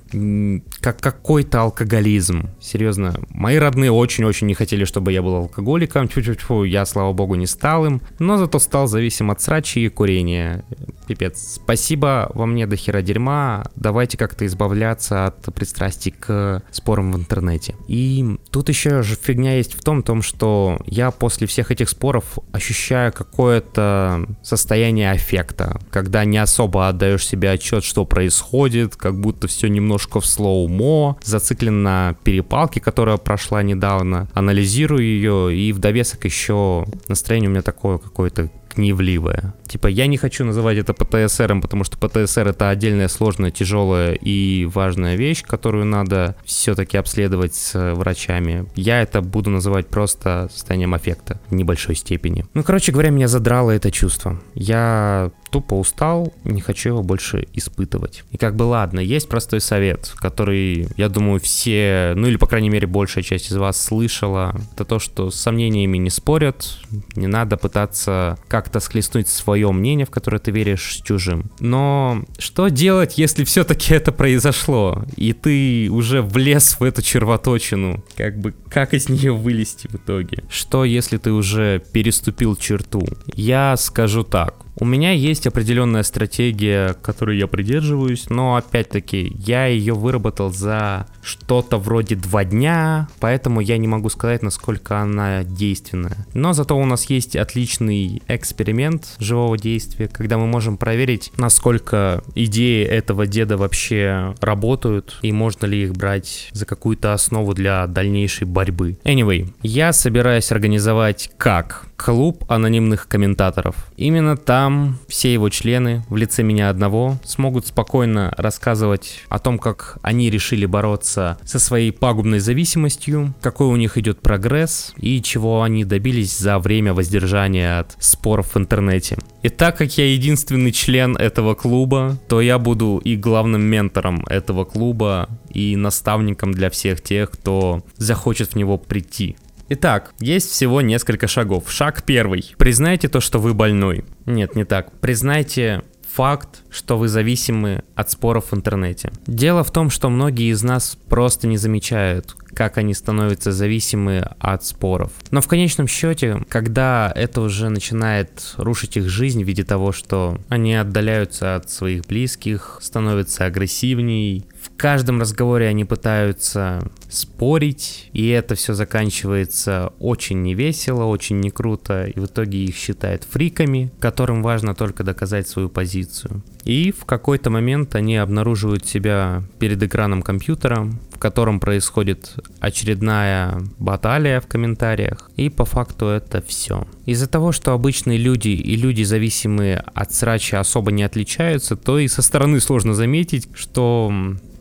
как 0.82 1.00
какой-то 1.00 1.62
алкоголизм. 1.62 2.50
Серьезно, 2.60 3.14
мои 3.30 3.58
родные 3.58 3.92
очень-очень 3.92 4.48
не 4.48 4.56
хотели, 4.56 4.86
чтобы 4.86 5.14
я 5.14 5.22
был 5.22 5.36
алкоголиком. 5.36 6.08
Тьфу-тьфу-тьфу, 6.08 6.64
я, 6.64 6.84
слава 6.88 7.14
богу, 7.14 7.36
не 7.36 7.46
стал 7.46 7.86
им. 7.86 8.02
Но 8.18 8.38
зато 8.38 8.58
стал 8.58 8.88
зависим 8.88 9.30
от 9.30 9.40
срачи 9.40 9.86
и 9.86 9.90
курения. 9.90 10.66
Пипец. 11.10 11.56
Спасибо, 11.56 12.30
во 12.36 12.46
мне 12.46 12.68
до 12.68 12.76
хера 12.76 13.02
дерьма. 13.02 13.66
Давайте 13.76 14.16
как-то 14.16 14.46
избавляться 14.46 15.26
от 15.26 15.54
пристрастий 15.56 16.12
к 16.12 16.62
спорам 16.70 17.12
в 17.12 17.18
интернете. 17.18 17.74
И 17.88 18.38
тут 18.52 18.70
еще 18.70 19.02
же 19.02 19.16
фигня 19.16 19.58
есть 19.58 19.74
в 19.74 19.82
том, 19.82 20.04
том, 20.04 20.22
что 20.22 20.80
я 20.86 21.10
после 21.10 21.48
всех 21.48 21.72
этих 21.72 21.90
споров 21.90 22.38
ощущаю 22.52 23.12
какое-то 23.12 24.28
состояние 24.44 25.10
аффекта, 25.10 25.80
когда 25.90 26.26
не 26.26 26.38
особо 26.38 26.88
отдаешь 26.88 27.26
себе 27.26 27.50
отчет, 27.50 27.84
что 27.84 28.06
происходит, 28.06 28.96
как 28.96 29.20
будто 29.20 29.48
все 29.48 29.68
немножко 29.68 30.20
в 30.20 30.28
слоумо, 30.28 31.18
зациклен 31.24 31.82
на 31.82 32.16
перепалке, 32.24 32.80
которая 32.80 33.18
прошла 33.18 33.64
недавно, 33.64 34.30
анализирую 34.36 35.04
ее, 35.04 35.58
и 35.58 35.72
в 35.74 35.80
довесок 35.80 36.26
еще 36.26 36.86
настроение 37.08 37.50
у 37.50 37.54
меня 37.54 37.64
такое 37.64 37.98
какое-то 37.98 38.52
гневливое. 38.76 39.54
Типа, 39.68 39.88
я 39.88 40.08
не 40.08 40.18
хочу 40.18 40.46
называть 40.46 40.78
это 40.78 40.94
ПТСР, 40.94 41.60
потому 41.62 41.84
что 41.84 41.98
ПТСР 41.98 42.48
это 42.48 42.70
отдельная 42.70 43.08
сложная, 43.08 43.52
тяжелая 43.52 44.14
и 44.14 44.66
важная 44.66 45.16
вещь, 45.16 45.44
которую 45.44 45.86
надо 45.86 46.36
все-таки 46.46 46.98
обследовать 46.98 47.56
с 47.56 47.94
врачами. 47.96 48.66
Я 48.76 49.02
это 49.02 49.22
буду 49.22 49.50
называть 49.50 49.88
просто 49.88 50.50
состоянием 50.52 50.94
аффекта 50.94 51.40
в 51.50 51.56
небольшой 51.56 51.96
степени. 51.96 52.46
Ну, 52.54 52.64
короче 52.64 52.92
говоря, 52.92 53.10
меня 53.10 53.28
задрало 53.28 53.72
это 53.72 53.92
чувство. 53.92 54.40
Я 54.54 55.32
тупо 55.50 55.76
устал, 55.76 56.34
не 56.44 56.62
хочу 56.62 56.90
его 56.90 57.04
больше 57.04 57.48
испытывать. 57.54 58.24
И 58.32 58.38
как 58.38 58.56
бы 58.56 58.64
ладно, 58.64 59.00
есть 59.00 59.30
простой 59.30 59.62
совет, 59.62 60.14
который, 60.18 60.88
я 60.98 61.10
думаю, 61.10 61.40
все, 61.40 62.14
ну 62.16 62.28
или 62.28 62.38
по 62.38 62.48
крайней 62.48 62.70
мере 62.70 62.88
большая 62.88 63.24
часть 63.24 63.52
из 63.52 63.58
вас 63.58 63.82
слышала. 63.82 64.56
Это 64.74 64.86
то, 64.86 65.00
что 65.00 65.32
с 65.32 65.36
сомнениями 65.36 65.98
не 65.98 66.10
спорят, 66.10 66.78
не 67.16 67.28
надо 67.28 67.58
пытаться 67.58 68.38
как-то 68.48 68.80
схлестнуть 68.80 69.28
свое 69.28 69.72
мнение, 69.72 70.06
в 70.06 70.10
которое 70.10 70.40
ты 70.40 70.52
веришь, 70.52 70.98
с 70.98 71.02
чужим. 71.02 71.52
Но 71.60 72.24
что 72.38 72.70
делать, 72.70 73.18
если 73.18 73.44
все-таки 73.44 73.94
это 73.94 74.12
произошло, 74.12 75.04
и 75.16 75.34
ты 75.34 75.90
уже 75.90 76.22
влез 76.22 76.80
в 76.80 76.84
эту 76.84 77.02
червоточину? 77.02 78.04
Как 78.16 78.40
бы, 78.40 78.54
как 78.70 78.94
из 78.94 79.10
нее 79.10 79.34
вылезти 79.34 79.88
в 79.88 79.96
итоге? 79.96 80.44
Что, 80.50 80.86
если 80.86 81.18
ты 81.18 81.32
уже 81.32 81.82
переступил 81.92 82.56
черту? 82.56 83.06
Я 83.34 83.76
скажу 83.78 84.24
так. 84.24 84.56
У 84.80 84.86
меня 84.86 85.12
есть 85.12 85.46
определенная 85.46 86.04
стратегия, 86.04 86.96
которой 87.02 87.38
я 87.38 87.48
придерживаюсь, 87.48 88.30
но 88.30 88.56
опять-таки 88.56 89.36
я 89.38 89.66
ее 89.66 89.94
выработал 89.94 90.52
за 90.52 91.06
что-то 91.22 91.78
вроде 91.78 92.16
два 92.16 92.46
дня, 92.46 93.10
поэтому 93.20 93.60
я 93.60 93.78
не 93.78 93.88
могу 93.88 94.10
сказать, 94.10 94.42
насколько 94.42 95.00
она 95.00 95.44
действенная. 95.44 96.26
Но 96.34 96.54
зато 96.54 96.78
у 96.78 96.86
нас 96.86 97.10
есть 97.10 97.36
отличный 97.36 98.22
эксперимент 98.30 99.16
живого 99.20 99.58
действия, 99.58 100.08
когда 100.08 100.38
мы 100.38 100.48
можем 100.48 100.78
проверить, 100.78 101.34
насколько 101.36 102.24
идеи 102.36 102.86
этого 102.86 103.28
деда 103.28 103.58
вообще 103.58 104.34
работают 104.40 105.20
и 105.22 105.34
можно 105.34 105.66
ли 105.66 105.84
их 105.84 105.94
брать 105.94 106.50
за 106.54 106.66
какую-то 106.66 107.14
основу 107.14 107.54
для 107.54 107.86
дальнейшей 107.88 108.48
борьбы. 108.48 108.98
Anyway, 109.04 109.54
я 109.62 109.92
собираюсь 109.92 110.54
организовать 110.54 111.32
как 111.38 111.90
клуб 111.98 112.46
анонимных 112.48 113.08
комментаторов. 113.10 113.76
Именно 113.98 114.38
там 114.38 114.69
там 114.70 115.00
все 115.08 115.34
его 115.34 115.50
члены 115.50 116.04
в 116.10 116.16
лице 116.16 116.44
меня 116.44 116.70
одного 116.70 117.18
смогут 117.24 117.66
спокойно 117.66 118.32
рассказывать 118.38 119.24
о 119.28 119.40
том, 119.40 119.58
как 119.58 119.98
они 120.04 120.30
решили 120.30 120.68
бороться 120.68 121.40
со 121.44 121.58
своей 121.58 121.92
пагубной 121.92 122.38
зависимостью, 122.38 123.34
какой 123.42 123.66
у 123.66 123.76
них 123.78 123.98
идет 123.98 124.22
прогресс 124.22 124.94
и 124.98 125.24
чего 125.24 125.64
они 125.64 125.86
добились 125.86 126.38
за 126.38 126.60
время 126.60 126.94
воздержания 126.94 127.80
от 127.80 127.96
споров 127.98 128.54
в 128.54 128.58
интернете. 128.60 129.18
И 129.42 129.50
так 129.50 129.76
как 129.76 129.98
я 129.98 130.14
единственный 130.14 130.72
член 130.72 131.18
этого 131.18 131.56
клуба, 131.56 132.20
то 132.28 132.40
я 132.40 132.60
буду 132.60 133.02
и 133.04 133.16
главным 133.16 133.64
ментором 133.64 134.24
этого 134.28 134.66
клуба, 134.66 135.30
и 135.50 135.76
наставником 135.76 136.52
для 136.52 136.70
всех 136.70 137.02
тех, 137.02 137.32
кто 137.32 137.82
захочет 137.98 138.52
в 138.52 138.56
него 138.56 138.78
прийти. 138.78 139.36
Итак, 139.72 140.14
есть 140.20 140.50
всего 140.50 140.82
несколько 140.82 141.28
шагов. 141.28 141.72
Шаг 141.72 142.02
первый. 142.04 142.56
Признайте 142.58 143.08
то, 143.08 143.20
что 143.20 143.38
вы 143.38 143.54
больной. 143.54 144.04
Нет, 144.26 144.56
не 144.56 144.64
так. 144.64 144.92
Признайте 145.00 145.84
факт, 146.12 146.64
что 146.72 146.98
вы 146.98 147.08
зависимы 147.08 147.84
от 147.94 148.10
споров 148.10 148.52
в 148.52 148.56
интернете. 148.56 149.12
Дело 149.28 149.64
в 149.64 149.72
том, 149.72 149.92
что 149.92 150.10
многие 150.10 150.52
из 150.52 150.64
нас 150.64 150.98
просто 151.08 151.46
не 151.46 151.58
замечают, 151.58 152.36
как 152.54 152.80
они 152.80 152.96
становятся 152.96 153.52
зависимы 153.52 154.28
от 154.40 154.66
споров. 154.66 155.12
Но 155.30 155.40
в 155.40 155.48
конечном 155.48 155.88
счете, 155.88 156.44
когда 156.50 157.12
это 157.16 157.42
уже 157.42 157.70
начинает 157.70 158.56
рушить 158.58 158.98
их 158.98 159.08
жизнь 159.08 159.44
в 159.44 159.48
виде 159.48 159.64
того, 159.64 159.92
что 159.92 160.40
они 160.50 160.74
отдаляются 160.76 161.56
от 161.56 161.70
своих 161.70 162.06
близких, 162.08 162.80
становятся 162.82 163.46
агрессивней, 163.46 164.46
каждом 164.80 165.20
разговоре 165.20 165.68
они 165.68 165.84
пытаются 165.84 166.90
спорить, 167.10 168.10
и 168.14 168.30
это 168.30 168.56
все 168.56 168.74
заканчивается 168.74 169.92
очень 170.00 170.42
невесело, 170.42 171.04
очень 171.04 171.42
не 171.42 171.52
круто, 171.52 172.06
и 172.06 172.18
в 172.18 172.26
итоге 172.26 172.64
их 172.64 172.76
считают 172.76 173.26
фриками, 173.26 173.92
которым 174.00 174.42
важно 174.42 174.74
только 174.74 175.04
доказать 175.04 175.48
свою 175.48 175.68
позицию. 175.68 176.44
И 176.64 176.94
в 176.98 177.04
какой-то 177.04 177.50
момент 177.50 177.96
они 177.96 178.16
обнаруживают 178.16 178.86
себя 178.86 179.44
перед 179.60 179.84
экраном 179.84 180.22
компьютера, 180.22 180.90
в 181.12 181.20
котором 181.20 181.60
происходит 181.60 182.36
очередная 182.62 183.62
баталия 183.80 184.40
в 184.40 184.48
комментариях, 184.48 185.30
и 185.36 185.50
по 185.50 185.66
факту 185.66 186.06
это 186.06 186.42
все. 186.42 186.88
Из-за 187.06 187.28
того, 187.28 187.52
что 187.52 187.74
обычные 187.74 188.18
люди 188.18 188.50
и 188.50 188.78
люди, 188.78 189.04
зависимые 189.04 189.84
от 189.94 190.14
срача, 190.14 190.62
особо 190.62 190.94
не 190.94 191.04
отличаются, 191.04 191.76
то 191.76 192.00
и 192.00 192.08
со 192.08 192.22
стороны 192.22 192.62
сложно 192.62 192.94
заметить, 192.94 193.50
что 193.54 194.14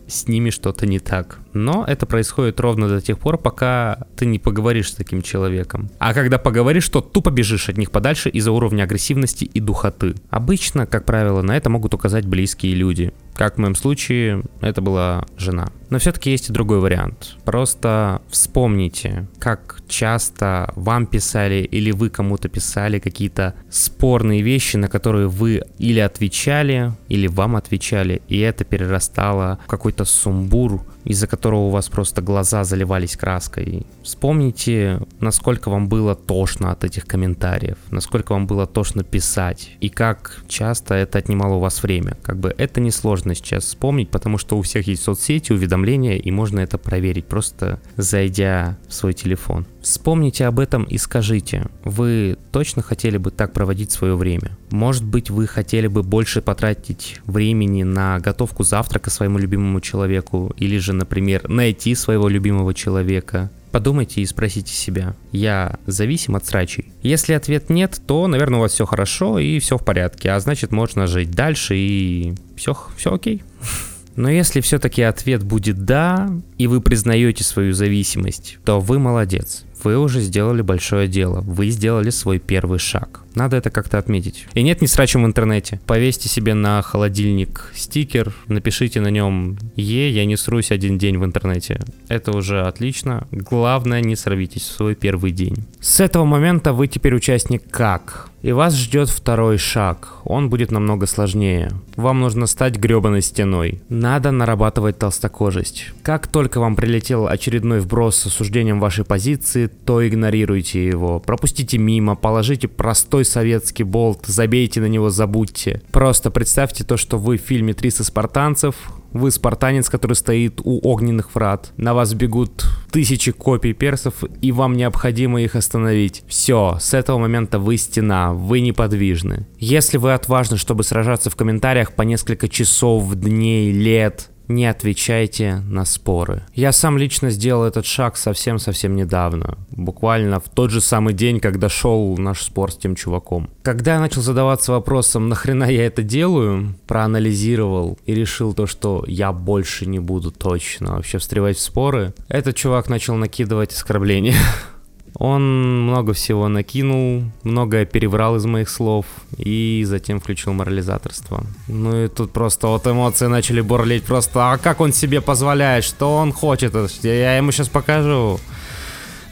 с 0.09 0.27
ними 0.27 0.51
что-то 0.51 0.87
не 0.87 0.99
так. 0.99 1.39
Но 1.53 1.85
это 1.87 2.07
происходит 2.07 2.59
ровно 2.61 2.89
до 2.89 3.01
тех 3.01 3.19
пор, 3.19 3.39
пока 3.39 4.07
ты 4.17 4.27
не 4.27 4.39
поговоришь 4.39 4.91
с 4.91 4.95
таким 4.95 5.23
человеком. 5.23 5.91
А 5.99 6.15
когда 6.15 6.39
поговоришь, 6.39 6.89
то 6.89 7.01
тупо 7.01 7.31
бежишь 7.31 7.69
от 7.69 7.77
них 7.77 7.91
подальше 7.91 8.29
из-за 8.31 8.51
уровня 8.51 8.85
агрессивности 8.85 9.45
и 9.45 9.61
духоты. 9.61 10.15
Обычно, 10.31 10.87
как 10.87 11.05
правило, 11.05 11.43
на 11.43 11.57
это 11.57 11.71
могут 11.71 11.95
указать 11.95 12.27
близкие 12.27 12.75
люди. 12.75 13.13
Как 13.39 13.55
в 13.55 13.59
моем 13.59 13.77
случае, 13.77 14.43
это 14.61 14.83
была 14.83 15.25
жена. 15.37 15.69
Но 15.91 16.01
все-таки 16.01 16.29
есть 16.29 16.51
и 16.51 16.53
другой 16.53 16.81
вариант. 16.81 17.37
Просто 17.45 18.21
вспомните, 18.29 19.29
как 19.39 19.79
часто 19.87 20.73
вам 20.75 21.07
писали 21.07 21.63
или 21.63 21.93
вы 21.93 22.11
кому-то 22.11 22.49
писали 22.49 22.99
какие-то 22.99 23.55
спорные 23.71 24.43
вещи, 24.43 24.77
на 24.77 24.89
которые 24.89 25.29
вы 25.29 25.63
или 25.79 26.01
отвечали, 26.01 26.93
или 27.09 27.29
вам 27.29 27.55
отвечали, 27.55 28.23
и 28.27 28.41
это 28.41 28.65
перерастало 28.65 29.61
в 29.67 29.69
какой-то 29.69 30.05
сумбур, 30.05 30.83
из-за 31.05 31.27
которого 31.27 31.67
у 31.67 31.71
вас 31.71 31.89
просто 31.89 32.23
глаза 32.23 32.65
заливались 32.65 33.17
краской. 33.17 33.87
Вспомните, 34.03 35.01
насколько 35.21 35.71
вам 35.71 35.89
было 35.89 36.15
тошно 36.15 36.73
от 36.73 36.85
этих 36.85 37.07
комментариев, 37.07 37.79
насколько 37.91 38.33
вам 38.33 38.47
было 38.47 38.67
тошно 38.67 39.05
писать, 39.05 39.77
и 39.81 39.89
как 39.89 40.43
часто 40.49 40.95
это 40.95 41.19
отнимало 41.19 41.55
у 41.55 41.61
вас 41.61 41.83
время. 41.83 42.17
Как 42.23 42.39
бы 42.39 42.55
это 42.57 42.81
несложно 42.81 43.35
сейчас 43.35 43.65
вспомнить, 43.65 44.11
потому 44.11 44.39
что 44.39 44.59
у 44.59 44.63
всех 44.63 44.87
есть 44.87 45.03
соцсети, 45.03 45.53
уведомления, 45.53 46.17
и 46.17 46.31
можно 46.31 46.61
это 46.61 46.79
проверить, 46.79 47.27
просто 47.27 47.81
зайдя 47.97 48.77
в 48.89 48.95
свой 48.95 49.15
телефон. 49.15 49.67
Вспомните 49.89 50.45
об 50.45 50.61
этом 50.61 50.85
и 50.85 50.99
скажите, 50.99 51.65
вы 51.83 52.37
точно 52.53 52.83
хотели 52.83 53.17
бы 53.17 53.31
так 53.31 53.55
проводить 53.55 53.91
свое 53.91 54.17
время? 54.17 54.51
Может 54.71 55.03
быть, 55.03 55.31
вы 55.31 55.47
хотели 55.47 55.87
бы 55.87 56.03
больше 56.03 56.43
потратить 56.43 57.23
времени 57.25 57.85
на 57.85 58.19
готовку 58.19 58.65
завтрака 58.65 59.09
своему 59.09 59.39
любимому 59.39 59.81
человеку, 59.81 60.53
или 60.59 60.77
же, 60.77 60.93
например, 60.93 61.49
найти 61.49 61.95
своего 61.95 62.29
любимого 62.29 62.75
человека? 62.75 63.51
Подумайте 63.71 64.21
и 64.21 64.27
спросите 64.27 64.75
себя, 64.75 65.17
я 65.33 65.79
зависим 65.87 66.37
от 66.37 66.45
срачей? 66.45 66.93
Если 67.01 67.33
ответ 67.33 67.71
нет, 67.71 67.99
то, 68.07 68.27
наверное, 68.27 68.59
у 68.59 68.61
вас 68.61 68.73
все 68.73 68.85
хорошо 68.85 69.39
и 69.39 69.59
все 69.59 69.79
в 69.79 69.85
порядке, 69.87 70.33
а 70.33 70.41
значит 70.41 70.71
можно 70.71 71.07
жить 71.07 71.31
дальше 71.31 71.75
и 71.79 72.35
все, 72.57 72.77
все 72.99 73.15
окей. 73.15 73.43
Но 74.17 74.29
если 74.29 74.61
все-таки 74.61 75.01
ответ 75.01 75.45
будет 75.45 75.87
да, 75.87 76.29
и 76.59 76.67
вы 76.67 76.83
признаете 76.83 77.43
свою 77.43 77.73
зависимость, 77.73 78.59
то 78.67 78.81
вы 78.81 78.99
молодец 78.99 79.65
вы 79.85 79.99
уже 79.99 80.21
сделали 80.21 80.63
большое 80.63 81.09
дело, 81.09 81.41
вы 81.41 81.71
сделали 81.71 82.11
свой 82.11 82.39
первый 82.39 82.79
шаг. 82.79 83.21
Надо 83.39 83.57
это 83.57 83.71
как-то 83.71 83.99
отметить. 83.99 84.49
И 84.55 84.63
нет, 84.65 84.81
не 84.81 84.89
срачем 84.89 85.23
в 85.23 85.27
интернете. 85.27 85.81
Повесьте 85.87 86.29
себе 86.29 86.55
на 86.55 86.83
холодильник 86.83 87.73
стикер, 87.73 88.35
напишите 88.49 89.01
на 89.01 89.11
нем 89.11 89.57
«Е, 89.77 90.11
я 90.11 90.25
не 90.25 90.37
срусь 90.37 90.73
один 90.73 90.99
день 90.99 91.19
в 91.19 91.25
интернете». 91.25 91.81
Это 92.09 92.37
уже 92.37 92.63
отлично. 92.63 93.29
Главное, 93.31 94.01
не 94.01 94.17
сорвитесь 94.17 94.63
в 94.63 94.73
свой 94.73 94.97
первый 94.97 95.31
день. 95.31 95.55
С 95.81 96.01
этого 96.01 96.25
момента 96.25 96.73
вы 96.73 96.89
теперь 96.89 97.15
участник 97.15 97.63
«Как». 97.71 98.29
И 98.43 98.53
вас 98.53 98.75
ждет 98.77 99.09
второй 99.09 99.59
шаг. 99.59 100.19
Он 100.25 100.49
будет 100.49 100.71
намного 100.71 101.07
сложнее. 101.07 101.73
Вам 101.97 102.21
нужно 102.21 102.47
стать 102.47 102.77
гребаной 102.77 103.21
стеной. 103.21 103.83
Надо 103.89 104.31
нарабатывать 104.31 104.99
толстокожесть. 104.99 105.87
Как 106.03 106.29
только 106.29 106.61
вам 106.61 106.77
прилетел 106.77 107.27
очередной 107.27 107.81
вброс 107.81 108.17
с 108.17 108.27
осуждением 108.27 108.79
вашей 108.79 109.05
позиции, 109.05 109.67
то 109.67 110.07
игнорируйте 110.07 110.87
его. 110.87 111.19
Пропустите 111.19 111.79
мимо, 111.79 112.15
положите 112.15 112.69
простой 112.69 113.25
советский 113.29 113.85
болт, 113.85 114.27
забейте 114.27 114.81
на 114.81 114.87
него, 114.87 115.11
забудьте. 115.11 115.83
Просто 115.93 116.31
представьте 116.31 116.85
то, 116.85 116.97
что 116.97 117.19
вы 117.19 117.39
в 117.39 117.43
фильме 117.43 117.73
«300 117.73 118.05
спартанцев», 118.05 118.75
вы 119.13 119.31
спартанец, 119.31 119.89
который 119.89 120.15
стоит 120.15 120.61
у 120.63 120.81
огненных 120.87 121.35
врат. 121.35 121.73
На 121.77 121.95
вас 121.95 122.15
бегут 122.15 122.65
тысячи 122.91 123.33
копий 123.33 123.73
персов, 123.73 124.23
и 124.43 124.53
вам 124.53 124.77
необходимо 124.77 125.41
их 125.41 125.57
остановить. 125.57 126.23
Все, 126.29 126.77
с 126.81 126.95
этого 126.95 127.19
момента 127.19 127.59
вы 127.59 127.77
стена, 127.77 128.33
вы 128.33 128.61
неподвижны. 128.61 129.47
Если 129.59 129.97
вы 129.97 130.13
отважны, 130.13 130.57
чтобы 130.57 130.85
сражаться 130.85 131.31
в 131.31 131.37
комментариях 131.37 131.95
по 131.95 132.03
несколько 132.03 132.49
часов, 132.49 133.15
дней, 133.15 133.73
лет, 133.73 134.31
не 134.49 134.67
отвечайте 134.67 135.63
на 135.69 135.85
споры. 135.85 136.43
Я 136.55 136.73
сам 136.73 136.99
лично 136.99 137.31
сделал 137.31 137.65
этот 137.65 137.87
шаг 137.87 138.17
совсем-совсем 138.17 138.97
недавно. 138.97 139.59
Буквально 139.71 140.41
в 140.41 140.49
тот 140.49 140.71
же 140.71 140.81
самый 140.81 141.15
день, 141.15 141.41
когда 141.41 141.69
шел 141.69 142.17
наш 142.17 142.43
спор 142.43 142.73
с 142.73 142.77
тем 142.77 142.95
чуваком. 142.95 143.51
Когда 143.63 143.95
я 143.95 144.01
начал 144.01 144.23
задаваться 144.23 144.73
вопросом, 144.73 145.29
нахрена 145.29 145.65
я 145.65 145.87
это 145.87 146.03
делаю, 146.03 146.75
проанализировал 146.87 147.99
и 148.07 148.15
решил 148.15 148.55
то, 148.55 148.67
что 148.67 149.05
я 149.07 149.33
больше 149.33 149.87
не 149.87 149.99
буду 149.99 150.31
точно 150.31 150.97
вообще 150.97 151.19
встревать 151.19 151.57
в 151.57 151.61
споры, 151.61 152.15
этот 152.29 152.57
чувак 152.57 152.89
начал 152.89 153.15
накидывать 153.17 153.73
оскорбления. 153.73 154.35
Он 155.15 155.87
много 155.87 156.13
всего 156.13 156.49
накинул, 156.49 157.25
многое 157.43 157.85
переврал 157.87 158.37
из 158.37 158.47
моих 158.47 158.69
слов 158.69 159.07
и 159.37 159.83
затем 159.87 160.21
включил 160.21 160.53
морализаторство. 160.53 161.45
Ну 161.67 162.05
и 162.05 162.09
тут 162.09 162.33
просто 162.33 162.69
вот 162.69 162.87
эмоции 162.87 163.27
начали 163.27 163.61
бурлить 163.61 164.05
просто, 164.05 164.53
а 164.53 164.59
как 164.59 164.81
он 164.81 164.93
себе 164.93 165.21
позволяет, 165.21 165.85
что 165.85 166.17
он 166.17 166.33
хочет, 166.33 166.75
я 167.03 167.37
ему 167.37 167.53
сейчас 167.53 167.69
покажу. 167.69 168.39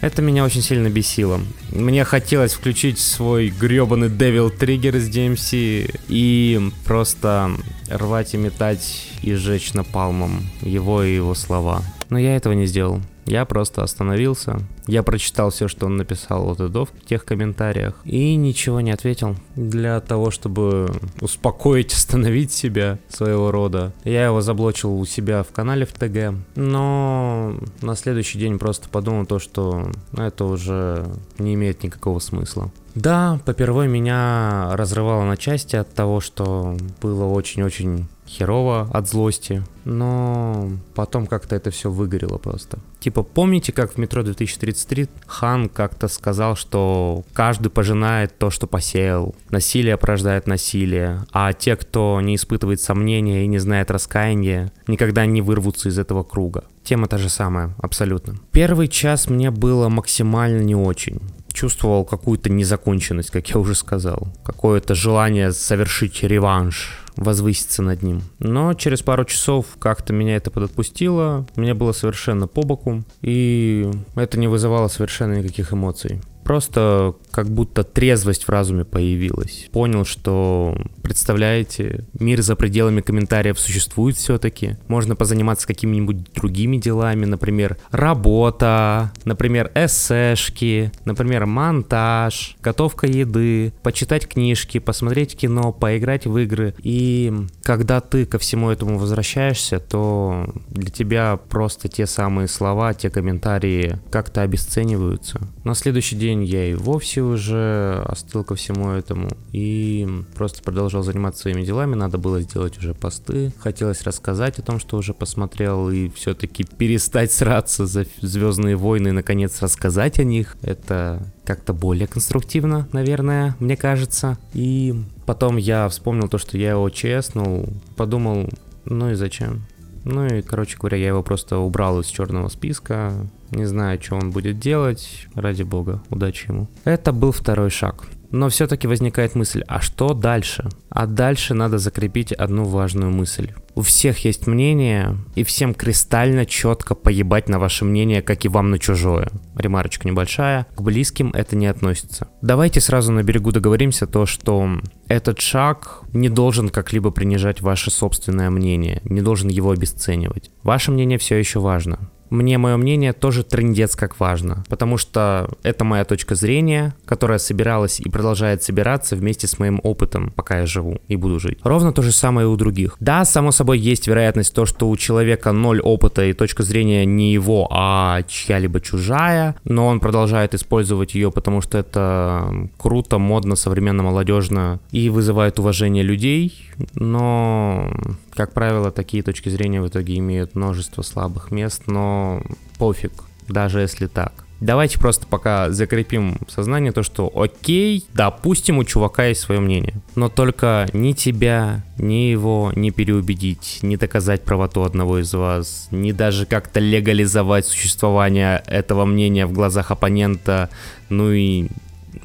Это 0.02 0.20
меня 0.20 0.44
очень 0.44 0.62
сильно 0.62 0.88
бесило. 0.88 1.40
Мне 1.72 2.04
хотелось 2.04 2.52
включить 2.52 2.98
свой 2.98 3.48
гребаный 3.48 4.08
Devil 4.08 4.56
Trigger 4.56 4.98
из 4.98 5.08
DMC 5.08 6.00
и 6.08 6.70
просто 6.84 7.50
рвать 7.88 8.34
и 8.34 8.36
метать 8.36 9.08
и 9.22 9.34
сжечь 9.34 9.72
напалмом 9.72 10.48
его 10.60 11.02
и 11.02 11.14
его 11.14 11.34
слова. 11.34 11.82
Но 12.10 12.18
я 12.18 12.36
этого 12.36 12.52
не 12.52 12.66
сделал. 12.66 13.00
Я 13.26 13.44
просто 13.44 13.82
остановился. 13.82 14.60
Я 14.86 15.02
прочитал 15.02 15.50
все, 15.50 15.68
что 15.68 15.86
он 15.86 15.96
написал 15.96 16.44
вот 16.44 16.60
и 16.60 16.68
до 16.68 16.84
в 16.84 16.90
тех 17.06 17.24
комментариях. 17.24 17.94
И 18.04 18.36
ничего 18.36 18.80
не 18.80 18.92
ответил. 18.92 19.36
Для 19.56 20.00
того, 20.00 20.30
чтобы 20.30 20.92
успокоить, 21.20 21.92
остановить 21.92 22.52
себя 22.52 22.98
своего 23.08 23.50
рода. 23.50 23.92
Я 24.04 24.26
его 24.26 24.40
заблочил 24.40 24.98
у 24.98 25.04
себя 25.04 25.42
в 25.42 25.48
канале 25.48 25.86
в 25.86 25.92
ТГ. 25.92 26.34
Но 26.54 27.56
на 27.82 27.96
следующий 27.96 28.38
день 28.38 28.58
просто 28.58 28.88
подумал 28.88 29.26
то, 29.26 29.38
что 29.38 29.90
это 30.16 30.44
уже 30.44 31.06
не 31.38 31.54
имеет 31.54 31.82
никакого 31.82 32.20
смысла. 32.20 32.70
Да, 32.94 33.40
попервой 33.44 33.88
меня 33.88 34.70
разрывало 34.72 35.24
на 35.24 35.36
части 35.36 35.76
от 35.76 35.92
того, 35.92 36.20
что 36.20 36.76
было 37.02 37.24
очень-очень 37.24 38.06
херово 38.26 38.88
от 38.92 39.08
злости, 39.08 39.62
но 39.84 40.70
потом 40.94 41.26
как-то 41.26 41.56
это 41.56 41.70
все 41.70 41.90
выгорело 41.90 42.38
просто. 42.38 42.78
Типа, 42.98 43.22
помните, 43.22 43.72
как 43.72 43.92
в 43.92 43.98
метро 43.98 44.22
2033 44.22 45.08
Хан 45.26 45.68
как-то 45.68 46.08
сказал, 46.08 46.56
что 46.56 47.24
каждый 47.32 47.70
пожинает 47.70 48.36
то, 48.36 48.50
что 48.50 48.66
посеял, 48.66 49.34
насилие 49.50 49.96
порождает 49.96 50.46
насилие, 50.46 51.24
а 51.32 51.52
те, 51.52 51.76
кто 51.76 52.20
не 52.20 52.34
испытывает 52.34 52.80
сомнения 52.80 53.44
и 53.44 53.48
не 53.48 53.58
знает 53.58 53.90
раскаяния, 53.90 54.72
никогда 54.86 55.24
не 55.26 55.42
вырвутся 55.42 55.88
из 55.88 55.98
этого 55.98 56.22
круга. 56.24 56.64
Тема 56.82 57.06
та 57.06 57.18
же 57.18 57.28
самая, 57.28 57.74
абсолютно. 57.78 58.34
Первый 58.52 58.88
час 58.88 59.28
мне 59.28 59.50
было 59.50 59.88
максимально 59.88 60.62
не 60.62 60.74
очень 60.74 61.20
чувствовал 61.56 62.04
какую-то 62.04 62.50
незаконченность, 62.50 63.30
как 63.30 63.48
я 63.48 63.58
уже 63.58 63.74
сказал. 63.74 64.28
Какое-то 64.44 64.94
желание 64.94 65.52
совершить 65.52 66.22
реванш, 66.22 67.00
возвыситься 67.16 67.82
над 67.82 68.02
ним. 68.02 68.22
Но 68.38 68.74
через 68.74 69.02
пару 69.02 69.24
часов 69.24 69.66
как-то 69.78 70.12
меня 70.12 70.36
это 70.36 70.50
подотпустило, 70.50 71.46
мне 71.56 71.72
было 71.72 71.92
совершенно 71.92 72.46
по 72.46 72.62
боку, 72.62 73.04
и 73.22 73.90
это 74.14 74.38
не 74.38 74.48
вызывало 74.48 74.88
совершенно 74.88 75.38
никаких 75.38 75.72
эмоций. 75.72 76.20
Просто 76.46 77.16
как 77.32 77.50
будто 77.50 77.82
трезвость 77.82 78.44
в 78.44 78.48
разуме 78.48 78.84
появилась. 78.84 79.68
Понял, 79.72 80.04
что, 80.04 80.78
представляете, 81.02 82.04
мир 82.20 82.40
за 82.40 82.54
пределами 82.54 83.00
комментариев 83.00 83.58
существует 83.58 84.16
все-таки. 84.16 84.76
Можно 84.86 85.16
позаниматься 85.16 85.66
какими-нибудь 85.66 86.32
другими 86.34 86.76
делами, 86.76 87.24
например, 87.24 87.78
работа, 87.90 89.10
например, 89.24 89.72
эссешки, 89.74 90.92
например, 91.04 91.46
монтаж, 91.46 92.56
готовка 92.62 93.08
еды, 93.08 93.72
почитать 93.82 94.28
книжки, 94.28 94.78
посмотреть 94.78 95.36
кино, 95.36 95.72
поиграть 95.72 96.26
в 96.26 96.38
игры. 96.38 96.74
И 96.78 97.34
когда 97.62 98.00
ты 98.00 98.24
ко 98.24 98.38
всему 98.38 98.70
этому 98.70 98.98
возвращаешься, 98.98 99.80
то 99.80 100.54
для 100.68 100.90
тебя 100.90 101.38
просто 101.48 101.88
те 101.88 102.06
самые 102.06 102.46
слова, 102.46 102.94
те 102.94 103.10
комментарии 103.10 103.98
как-то 104.12 104.42
обесцениваются. 104.42 105.40
На 105.64 105.74
следующий 105.74 106.14
день 106.14 106.35
день 106.36 106.44
я 106.44 106.70
и 106.70 106.74
вовсе 106.74 107.22
уже 107.22 108.02
остыл 108.06 108.44
ко 108.44 108.54
всему 108.54 108.90
этому 108.90 109.28
и 109.52 110.06
просто 110.34 110.62
продолжал 110.62 111.02
заниматься 111.02 111.42
своими 111.42 111.62
делами. 111.62 111.94
Надо 111.94 112.18
было 112.18 112.40
сделать 112.40 112.78
уже 112.78 112.94
посты. 112.94 113.52
Хотелось 113.58 114.02
рассказать 114.02 114.58
о 114.58 114.62
том, 114.62 114.78
что 114.78 114.96
уже 114.96 115.14
посмотрел 115.14 115.90
и 115.90 116.08
все-таки 116.10 116.64
перестать 116.64 117.32
сраться 117.32 117.86
за 117.86 118.06
Звездные 118.20 118.76
войны 118.76 119.08
и 119.08 119.12
наконец 119.12 119.60
рассказать 119.60 120.18
о 120.18 120.24
них. 120.24 120.56
Это 120.62 121.26
как-то 121.44 121.72
более 121.72 122.06
конструктивно, 122.06 122.88
наверное, 122.92 123.56
мне 123.60 123.76
кажется. 123.76 124.38
И 124.52 124.94
потом 125.26 125.56
я 125.56 125.88
вспомнил 125.88 126.28
то, 126.28 126.38
что 126.38 126.56
я 126.56 126.70
его 126.70 126.88
честнул, 126.90 127.68
подумал, 127.96 128.48
ну 128.84 129.10
и 129.10 129.14
зачем? 129.14 129.66
Ну 130.06 130.24
и, 130.24 130.40
короче 130.40 130.76
говоря, 130.78 130.98
я 130.98 131.08
его 131.08 131.24
просто 131.24 131.58
убрал 131.58 131.98
из 131.98 132.06
черного 132.06 132.48
списка. 132.48 133.12
Не 133.50 133.64
знаю, 133.64 134.00
что 134.00 134.14
он 134.14 134.30
будет 134.30 134.60
делать. 134.60 135.26
Ради 135.34 135.64
бога, 135.64 136.00
удачи 136.10 136.46
ему. 136.48 136.68
Это 136.84 137.12
был 137.12 137.32
второй 137.32 137.70
шаг. 137.70 138.04
Но 138.36 138.50
все-таки 138.50 138.86
возникает 138.86 139.34
мысль, 139.34 139.64
а 139.66 139.80
что 139.80 140.12
дальше? 140.12 140.68
А 140.90 141.06
дальше 141.06 141.54
надо 141.54 141.78
закрепить 141.78 142.32
одну 142.32 142.64
важную 142.64 143.10
мысль. 143.10 143.52
У 143.74 143.80
всех 143.80 144.26
есть 144.26 144.46
мнение, 144.46 145.16
и 145.34 145.42
всем 145.42 145.72
кристально 145.72 146.44
четко 146.44 146.94
поебать 146.94 147.48
на 147.48 147.58
ваше 147.58 147.86
мнение, 147.86 148.20
как 148.20 148.44
и 148.44 148.48
вам 148.48 148.68
на 148.68 148.78
чужое. 148.78 149.30
Ремарочка 149.56 150.06
небольшая, 150.06 150.66
к 150.74 150.82
близким 150.82 151.30
это 151.30 151.56
не 151.56 151.66
относится. 151.66 152.28
Давайте 152.42 152.82
сразу 152.82 153.10
на 153.10 153.22
берегу 153.22 153.52
договоримся 153.52 154.06
то, 154.06 154.26
что 154.26 154.68
этот 155.08 155.40
шаг 155.40 156.02
не 156.12 156.28
должен 156.28 156.68
как-либо 156.68 157.10
принижать 157.12 157.62
ваше 157.62 157.90
собственное 157.90 158.50
мнение, 158.50 159.00
не 159.04 159.22
должен 159.22 159.48
его 159.48 159.70
обесценивать. 159.70 160.50
Ваше 160.62 160.90
мнение 160.90 161.16
все 161.16 161.36
еще 161.36 161.58
важно 161.60 162.10
мне 162.30 162.58
мое 162.58 162.76
мнение 162.76 163.12
тоже 163.12 163.42
трендец 163.42 163.96
как 163.96 164.18
важно, 164.20 164.64
потому 164.68 164.98
что 164.98 165.50
это 165.62 165.84
моя 165.84 166.04
точка 166.04 166.34
зрения, 166.34 166.94
которая 167.04 167.38
собиралась 167.38 168.00
и 168.00 168.08
продолжает 168.08 168.62
собираться 168.62 169.16
вместе 169.16 169.46
с 169.46 169.58
моим 169.58 169.80
опытом, 169.82 170.32
пока 170.34 170.60
я 170.60 170.66
живу 170.66 170.98
и 171.08 171.16
буду 171.16 171.40
жить. 171.40 171.58
Ровно 171.62 171.92
то 171.92 172.02
же 172.02 172.12
самое 172.12 172.46
и 172.46 172.50
у 172.50 172.56
других. 172.56 172.96
Да, 173.00 173.24
само 173.24 173.52
собой 173.52 173.78
есть 173.78 174.06
вероятность 174.06 174.54
то, 174.54 174.66
что 174.66 174.88
у 174.88 174.96
человека 174.96 175.52
ноль 175.52 175.80
опыта 175.80 176.24
и 176.24 176.32
точка 176.32 176.62
зрения 176.62 177.04
не 177.04 177.32
его, 177.32 177.68
а 177.70 178.22
чья-либо 178.22 178.80
чужая, 178.80 179.56
но 179.64 179.86
он 179.86 180.00
продолжает 180.00 180.54
использовать 180.54 181.14
ее, 181.14 181.30
потому 181.30 181.60
что 181.60 181.78
это 181.78 182.68
круто, 182.76 183.18
модно, 183.18 183.56
современно, 183.56 184.02
молодежно 184.02 184.80
и 184.90 185.08
вызывает 185.08 185.58
уважение 185.58 186.02
людей, 186.02 186.70
но 186.94 187.90
как 188.36 188.52
правило, 188.52 188.90
такие 188.90 189.22
точки 189.22 189.48
зрения 189.48 189.80
в 189.80 189.88
итоге 189.88 190.16
имеют 190.18 190.54
множество 190.54 191.02
слабых 191.02 191.50
мест, 191.50 191.84
но 191.86 192.42
пофиг, 192.78 193.12
даже 193.48 193.80
если 193.80 194.06
так. 194.06 194.46
Давайте 194.60 194.98
просто 194.98 195.26
пока 195.26 195.70
закрепим 195.70 196.38
в 196.46 196.50
сознании 196.50 196.90
то, 196.90 197.02
что 197.02 197.30
окей, 197.34 198.06
допустим, 198.14 198.78
у 198.78 198.84
чувака 198.84 199.26
есть 199.26 199.42
свое 199.42 199.60
мнение. 199.60 199.94
Но 200.14 200.30
только 200.30 200.86
ни 200.94 201.12
тебя, 201.12 201.84
ни 201.98 202.30
его 202.30 202.72
не 202.74 202.90
переубедить, 202.90 203.80
не 203.82 203.98
доказать 203.98 204.44
правоту 204.44 204.82
одного 204.82 205.18
из 205.18 205.32
вас, 205.34 205.88
ни 205.90 206.12
даже 206.12 206.46
как-то 206.46 206.80
легализовать 206.80 207.66
существование 207.66 208.62
этого 208.66 209.04
мнения 209.04 209.44
в 209.44 209.52
глазах 209.52 209.90
оппонента, 209.90 210.70
ну 211.10 211.32
и 211.32 211.68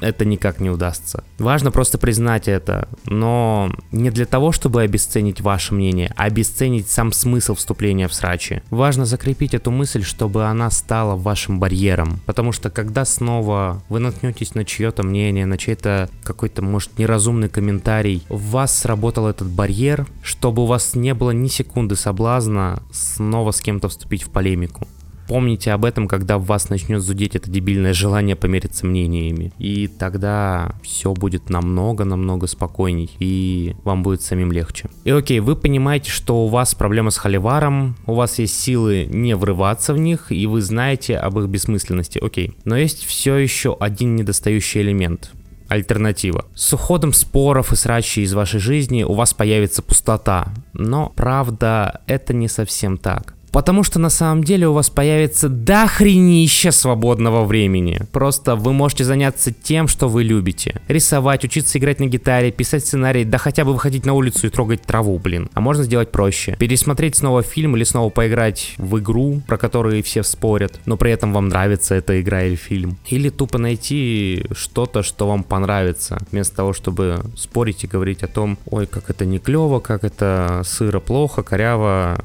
это 0.02 0.24
никак 0.24 0.60
не 0.60 0.70
удастся. 0.70 1.24
Важно 1.38 1.70
просто 1.70 1.98
признать 1.98 2.48
это, 2.48 2.88
но 3.06 3.72
не 3.92 4.10
для 4.10 4.26
того, 4.26 4.52
чтобы 4.52 4.82
обесценить 4.82 5.40
ваше 5.40 5.74
мнение, 5.74 6.12
а 6.16 6.24
обесценить 6.24 6.88
сам 6.88 7.12
смысл 7.12 7.54
вступления 7.54 8.08
в 8.08 8.14
срачи. 8.14 8.62
Важно 8.70 9.04
закрепить 9.04 9.54
эту 9.54 9.70
мысль, 9.70 10.02
чтобы 10.02 10.44
она 10.44 10.70
стала 10.70 11.16
вашим 11.16 11.60
барьером, 11.60 12.20
потому 12.26 12.52
что 12.52 12.70
когда 12.70 13.04
снова 13.04 13.82
вы 13.88 14.00
наткнетесь 14.00 14.54
на 14.54 14.64
чье-то 14.64 15.02
мнение, 15.02 15.46
на 15.46 15.58
чей-то 15.58 16.10
какой-то, 16.24 16.62
может, 16.62 16.98
неразумный 16.98 17.48
комментарий, 17.48 18.24
у 18.28 18.36
вас 18.36 18.76
сработал 18.76 19.26
этот 19.28 19.48
барьер, 19.48 20.06
чтобы 20.22 20.62
у 20.62 20.66
вас 20.66 20.94
не 20.94 21.14
было 21.14 21.30
ни 21.30 21.48
секунды 21.48 21.96
соблазна 21.96 22.82
снова 22.92 23.52
с 23.52 23.60
кем-то 23.60 23.88
вступить 23.88 24.24
в 24.24 24.30
полемику. 24.30 24.86
Помните 25.32 25.72
об 25.72 25.86
этом, 25.86 26.08
когда 26.08 26.36
в 26.36 26.44
вас 26.44 26.68
начнет 26.68 27.00
зудеть 27.00 27.34
это 27.34 27.50
дебильное 27.50 27.94
желание 27.94 28.36
помериться 28.36 28.84
мнениями. 28.84 29.50
И 29.56 29.86
тогда 29.86 30.74
все 30.82 31.14
будет 31.14 31.48
намного-намного 31.48 32.46
спокойней, 32.46 33.10
и 33.18 33.74
вам 33.82 34.02
будет 34.02 34.20
самим 34.20 34.52
легче. 34.52 34.90
И 35.04 35.10
окей, 35.10 35.40
вы 35.40 35.56
понимаете, 35.56 36.10
что 36.10 36.44
у 36.44 36.48
вас 36.48 36.74
проблема 36.74 37.10
с 37.10 37.16
холиваром, 37.16 37.96
у 38.04 38.12
вас 38.12 38.40
есть 38.40 38.60
силы 38.60 39.08
не 39.10 39.34
врываться 39.34 39.94
в 39.94 39.98
них, 39.98 40.30
и 40.30 40.46
вы 40.46 40.60
знаете 40.60 41.16
об 41.16 41.38
их 41.38 41.46
бессмысленности, 41.46 42.18
окей. 42.18 42.52
Но 42.66 42.76
есть 42.76 43.02
все 43.06 43.36
еще 43.36 43.74
один 43.80 44.16
недостающий 44.16 44.82
элемент 44.82 45.30
альтернатива. 45.68 46.44
С 46.54 46.74
уходом 46.74 47.14
споров 47.14 47.72
и 47.72 47.76
срачей 47.76 48.24
из 48.24 48.34
вашей 48.34 48.60
жизни 48.60 49.02
у 49.02 49.14
вас 49.14 49.32
появится 49.32 49.80
пустота. 49.80 50.52
Но, 50.74 51.10
правда, 51.16 52.02
это 52.06 52.34
не 52.34 52.48
совсем 52.48 52.98
так. 52.98 53.34
Потому 53.52 53.82
что 53.82 53.98
на 53.98 54.08
самом 54.10 54.44
деле 54.44 54.66
у 54.66 54.72
вас 54.72 54.88
появится 54.88 55.48
дохренища 55.48 56.72
свободного 56.72 57.44
времени. 57.44 58.00
Просто 58.10 58.56
вы 58.56 58.72
можете 58.72 59.04
заняться 59.04 59.52
тем, 59.52 59.88
что 59.88 60.08
вы 60.08 60.24
любите. 60.24 60.80
Рисовать, 60.88 61.44
учиться 61.44 61.78
играть 61.78 62.00
на 62.00 62.06
гитаре, 62.06 62.50
писать 62.50 62.86
сценарий, 62.86 63.24
да 63.24 63.36
хотя 63.36 63.64
бы 63.64 63.74
выходить 63.74 64.06
на 64.06 64.14
улицу 64.14 64.46
и 64.46 64.50
трогать 64.50 64.82
траву, 64.82 65.18
блин. 65.18 65.50
А 65.52 65.60
можно 65.60 65.84
сделать 65.84 66.10
проще. 66.10 66.56
Пересмотреть 66.58 67.16
снова 67.16 67.42
фильм 67.42 67.76
или 67.76 67.84
снова 67.84 68.08
поиграть 68.08 68.74
в 68.78 68.98
игру, 68.98 69.42
про 69.46 69.58
которую 69.58 70.02
все 70.02 70.22
спорят, 70.22 70.80
но 70.86 70.96
при 70.96 71.12
этом 71.12 71.32
вам 71.34 71.48
нравится 71.48 71.94
эта 71.94 72.20
игра 72.20 72.44
или 72.44 72.54
фильм. 72.54 72.96
Или 73.08 73.28
тупо 73.28 73.58
найти 73.58 74.46
что-то, 74.52 75.02
что 75.02 75.28
вам 75.28 75.44
понравится, 75.44 76.18
вместо 76.30 76.56
того, 76.56 76.72
чтобы 76.72 77.22
спорить 77.36 77.84
и 77.84 77.86
говорить 77.86 78.22
о 78.22 78.28
том, 78.28 78.56
ой, 78.66 78.86
как 78.86 79.10
это 79.10 79.26
не 79.26 79.38
клево, 79.38 79.80
как 79.80 80.04
это 80.04 80.62
сыро 80.64 81.00
плохо, 81.00 81.42
коряво, 81.42 82.18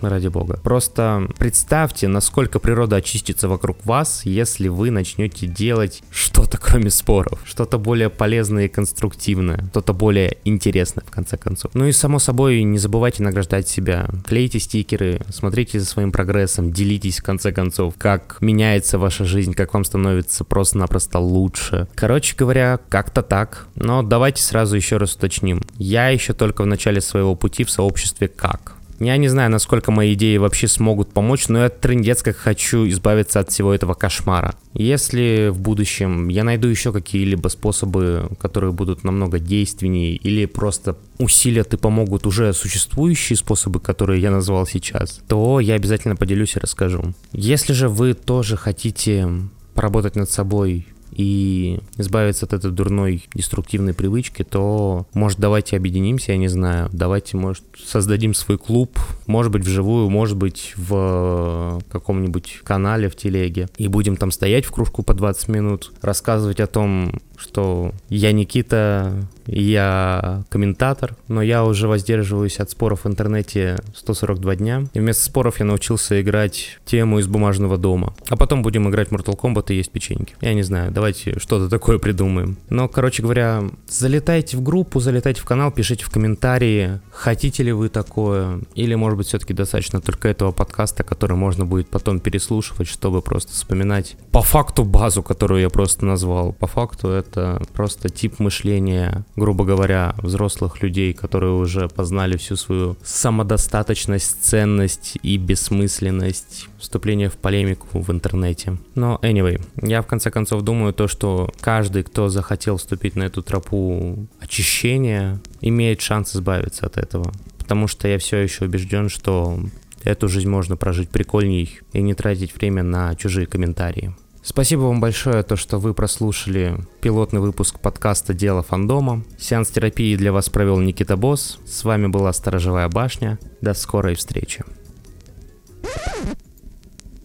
ради 0.00 0.26
бога. 0.28 0.55
Просто 0.62 1.28
представьте, 1.38 2.08
насколько 2.08 2.58
природа 2.58 2.96
очистится 2.96 3.48
вокруг 3.48 3.84
вас, 3.84 4.24
если 4.24 4.68
вы 4.68 4.90
начнете 4.90 5.46
делать 5.46 6.02
что-то 6.10 6.58
кроме 6.58 6.90
споров, 6.90 7.40
что-то 7.44 7.78
более 7.78 8.10
полезное 8.10 8.66
и 8.66 8.68
конструктивное, 8.68 9.64
что-то 9.70 9.92
более 9.92 10.38
интересное 10.44 11.04
в 11.06 11.10
конце 11.10 11.36
концов. 11.36 11.72
Ну 11.74 11.86
и 11.86 11.92
само 11.92 12.18
собой 12.18 12.62
не 12.62 12.78
забывайте 12.78 13.22
награждать 13.22 13.68
себя. 13.68 14.08
Клейте 14.26 14.58
стикеры, 14.58 15.20
смотрите 15.30 15.80
за 15.80 15.86
своим 15.86 16.12
прогрессом, 16.12 16.72
делитесь 16.72 17.20
в 17.20 17.22
конце 17.22 17.52
концов, 17.52 17.94
как 17.98 18.38
меняется 18.40 18.98
ваша 18.98 19.24
жизнь, 19.24 19.54
как 19.54 19.74
вам 19.74 19.84
становится 19.84 20.44
просто-напросто 20.44 21.18
лучше. 21.18 21.88
Короче 21.94 22.34
говоря, 22.36 22.78
как-то 22.88 23.22
так. 23.22 23.66
Но 23.74 24.02
давайте 24.02 24.42
сразу 24.42 24.76
еще 24.76 24.96
раз 24.96 25.14
уточним. 25.14 25.62
Я 25.78 26.08
еще 26.08 26.32
только 26.32 26.62
в 26.62 26.66
начале 26.66 27.00
своего 27.00 27.34
пути 27.34 27.64
в 27.64 27.70
сообществе 27.70 28.28
как. 28.28 28.75
Я 28.98 29.16
не 29.16 29.28
знаю, 29.28 29.50
насколько 29.50 29.90
мои 29.90 30.14
идеи 30.14 30.36
вообще 30.38 30.68
смогут 30.68 31.12
помочь, 31.12 31.48
но 31.48 31.64
я 31.64 31.68
трендец 31.68 32.22
как 32.22 32.36
хочу 32.36 32.88
избавиться 32.88 33.40
от 33.40 33.50
всего 33.50 33.74
этого 33.74 33.94
кошмара. 33.94 34.54
Если 34.72 35.50
в 35.50 35.60
будущем 35.60 36.28
я 36.28 36.44
найду 36.44 36.68
еще 36.68 36.92
какие-либо 36.92 37.48
способы, 37.48 38.28
которые 38.38 38.72
будут 38.72 39.04
намного 39.04 39.38
действеннее 39.38 40.16
или 40.16 40.46
просто 40.46 40.96
усилят 41.18 41.74
и 41.74 41.76
помогут 41.76 42.26
уже 42.26 42.52
существующие 42.52 43.36
способы, 43.36 43.80
которые 43.80 44.20
я 44.20 44.30
назвал 44.30 44.66
сейчас, 44.66 45.20
то 45.28 45.60
я 45.60 45.74
обязательно 45.74 46.16
поделюсь 46.16 46.56
и 46.56 46.60
расскажу. 46.60 47.14
Если 47.32 47.72
же 47.72 47.88
вы 47.88 48.14
тоже 48.14 48.56
хотите 48.56 49.28
поработать 49.74 50.16
над 50.16 50.30
собой 50.30 50.86
и 51.16 51.80
избавиться 51.96 52.44
от 52.44 52.52
этой 52.52 52.70
дурной 52.70 53.24
деструктивной 53.34 53.94
привычки, 53.94 54.42
то, 54.42 55.06
может, 55.14 55.38
давайте 55.38 55.76
объединимся, 55.78 56.32
я 56.32 56.38
не 56.38 56.48
знаю, 56.48 56.90
давайте, 56.92 57.38
может, 57.38 57.64
создадим 57.82 58.34
свой 58.34 58.58
клуб, 58.58 58.98
может 59.26 59.50
быть, 59.50 59.64
вживую, 59.64 60.10
может 60.10 60.36
быть, 60.36 60.74
в 60.76 61.80
каком-нибудь 61.90 62.60
канале 62.64 63.08
в 63.08 63.16
телеге, 63.16 63.68
и 63.78 63.88
будем 63.88 64.16
там 64.16 64.30
стоять 64.30 64.66
в 64.66 64.72
кружку 64.72 65.02
по 65.02 65.14
20 65.14 65.48
минут, 65.48 65.92
рассказывать 66.02 66.60
о 66.60 66.66
том, 66.66 67.18
что 67.36 67.92
я 68.08 68.32
Никита, 68.32 69.26
я 69.46 70.44
комментатор, 70.48 71.16
но 71.28 71.42
я 71.42 71.64
уже 71.64 71.88
воздерживаюсь 71.88 72.58
от 72.58 72.70
споров 72.70 73.04
в 73.04 73.08
интернете 73.08 73.78
142 73.94 74.56
дня. 74.56 74.84
И 74.94 75.00
вместо 75.00 75.24
споров 75.24 75.60
я 75.60 75.66
научился 75.66 76.20
играть 76.20 76.78
тему 76.84 77.18
из 77.18 77.26
бумажного 77.26 77.78
дома. 77.78 78.14
А 78.28 78.36
потом 78.36 78.62
будем 78.62 78.88
играть 78.88 79.08
Mortal 79.08 79.38
Kombat 79.38 79.66
и 79.68 79.76
есть 79.76 79.90
печеньки. 79.90 80.34
Я 80.40 80.54
не 80.54 80.62
знаю, 80.62 80.90
давайте 80.90 81.38
что-то 81.38 81.68
такое 81.68 81.98
придумаем. 81.98 82.56
Но, 82.70 82.88
короче 82.88 83.22
говоря, 83.22 83.64
залетайте 83.88 84.56
в 84.56 84.62
группу, 84.62 85.00
залетайте 85.00 85.40
в 85.40 85.44
канал, 85.44 85.70
пишите 85.70 86.04
в 86.04 86.10
комментарии, 86.10 87.00
хотите 87.10 87.62
ли 87.62 87.72
вы 87.72 87.88
такое, 87.88 88.60
или, 88.74 88.94
может 88.94 89.18
быть, 89.18 89.26
все-таки 89.28 89.54
достаточно 89.54 90.00
только 90.00 90.28
этого 90.28 90.52
подкаста, 90.52 91.04
который 91.04 91.36
можно 91.36 91.64
будет 91.64 91.88
потом 91.88 92.20
переслушивать, 92.20 92.88
чтобы 92.88 93.22
просто 93.22 93.52
вспоминать 93.52 94.16
по 94.32 94.42
факту 94.42 94.84
базу, 94.84 95.22
которую 95.22 95.60
я 95.60 95.70
просто 95.70 96.04
назвал. 96.06 96.52
По 96.52 96.66
факту 96.66 97.08
это 97.26 97.62
просто 97.72 98.08
тип 98.08 98.38
мышления 98.38 99.24
грубо 99.36 99.64
говоря, 99.64 100.14
взрослых 100.18 100.82
людей, 100.82 101.12
которые 101.12 101.52
уже 101.52 101.88
познали 101.88 102.36
всю 102.36 102.56
свою 102.56 102.96
самодостаточность, 103.04 104.42
ценность 104.42 105.18
и 105.22 105.36
бессмысленность 105.36 106.68
вступления 106.78 107.28
в 107.28 107.36
полемику 107.36 108.00
в 108.00 108.10
интернете. 108.10 108.78
Но 108.94 109.18
anyway, 109.22 109.62
я 109.82 110.02
в 110.02 110.06
конце 110.06 110.30
концов 110.30 110.62
думаю 110.62 110.92
то, 110.92 111.06
что 111.06 111.50
каждый, 111.60 112.02
кто 112.02 112.28
захотел 112.28 112.78
вступить 112.78 113.16
на 113.16 113.24
эту 113.24 113.42
тропу 113.42 114.26
очищения, 114.40 115.40
имеет 115.60 116.00
шанс 116.00 116.34
избавиться 116.34 116.86
от 116.86 116.96
этого. 116.96 117.32
Потому 117.58 117.88
что 117.88 118.08
я 118.08 118.18
все 118.18 118.38
еще 118.38 118.64
убежден, 118.64 119.08
что 119.08 119.58
эту 120.02 120.28
жизнь 120.28 120.48
можно 120.48 120.76
прожить 120.76 121.10
прикольней 121.10 121.80
и 121.92 122.00
не 122.00 122.14
тратить 122.14 122.54
время 122.56 122.82
на 122.82 123.14
чужие 123.16 123.46
комментарии. 123.46 124.14
Спасибо 124.48 124.82
вам 124.82 125.00
большое, 125.00 125.42
то, 125.42 125.56
что 125.56 125.80
вы 125.80 125.92
прослушали 125.92 126.76
пилотный 127.00 127.40
выпуск 127.40 127.80
подкаста 127.80 128.32
«Дело 128.32 128.62
фандома». 128.62 129.24
Сеанс 129.40 129.70
терапии 129.70 130.14
для 130.14 130.32
вас 130.32 130.48
провел 130.50 130.78
Никита 130.78 131.16
Босс. 131.16 131.58
С 131.66 131.82
вами 131.82 132.06
была 132.06 132.32
Сторожевая 132.32 132.88
башня. 132.88 133.40
До 133.60 133.74
скорой 133.74 134.14
встречи. 134.14 134.62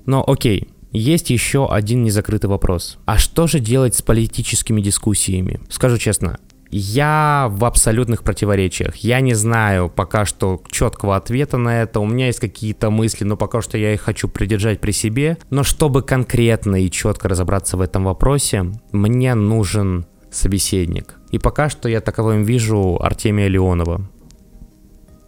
Но 0.07 0.23
окей, 0.25 0.69
есть 0.91 1.29
еще 1.29 1.71
один 1.71 2.03
незакрытый 2.03 2.49
вопрос. 2.49 2.97
А 3.05 3.19
что 3.19 3.45
же 3.45 3.59
делать 3.59 3.93
с 3.93 4.01
политическими 4.01 4.81
дискуссиями? 4.81 5.61
Скажу 5.69 5.99
честно, 5.99 6.39
я 6.71 7.47
в 7.51 7.65
абсолютных 7.65 8.23
противоречиях. 8.23 8.95
Я 8.97 9.19
не 9.19 9.33
знаю 9.33 9.89
пока 9.89 10.25
что 10.25 10.61
четкого 10.71 11.15
ответа 11.15 11.57
на 11.57 11.81
это. 11.81 11.99
У 11.99 12.05
меня 12.05 12.27
есть 12.27 12.39
какие-то 12.39 12.89
мысли, 12.89 13.25
но 13.25 13.37
пока 13.37 13.61
что 13.61 13.77
я 13.77 13.93
их 13.93 14.01
хочу 14.01 14.27
придержать 14.27 14.79
при 14.79 14.91
себе. 14.91 15.37
Но 15.49 15.63
чтобы 15.63 16.01
конкретно 16.01 16.77
и 16.77 16.89
четко 16.89 17.29
разобраться 17.29 17.77
в 17.77 17.81
этом 17.81 18.05
вопросе, 18.05 18.71
мне 18.91 19.35
нужен 19.35 20.05
собеседник. 20.31 21.15
И 21.31 21.39
пока 21.39 21.69
что 21.69 21.89
я 21.89 21.99
таковым 22.01 22.43
вижу 22.43 22.97
Артемия 23.01 23.47
Леонова. 23.47 24.09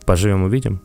Поживем 0.06 0.43
увидим. 0.43 0.82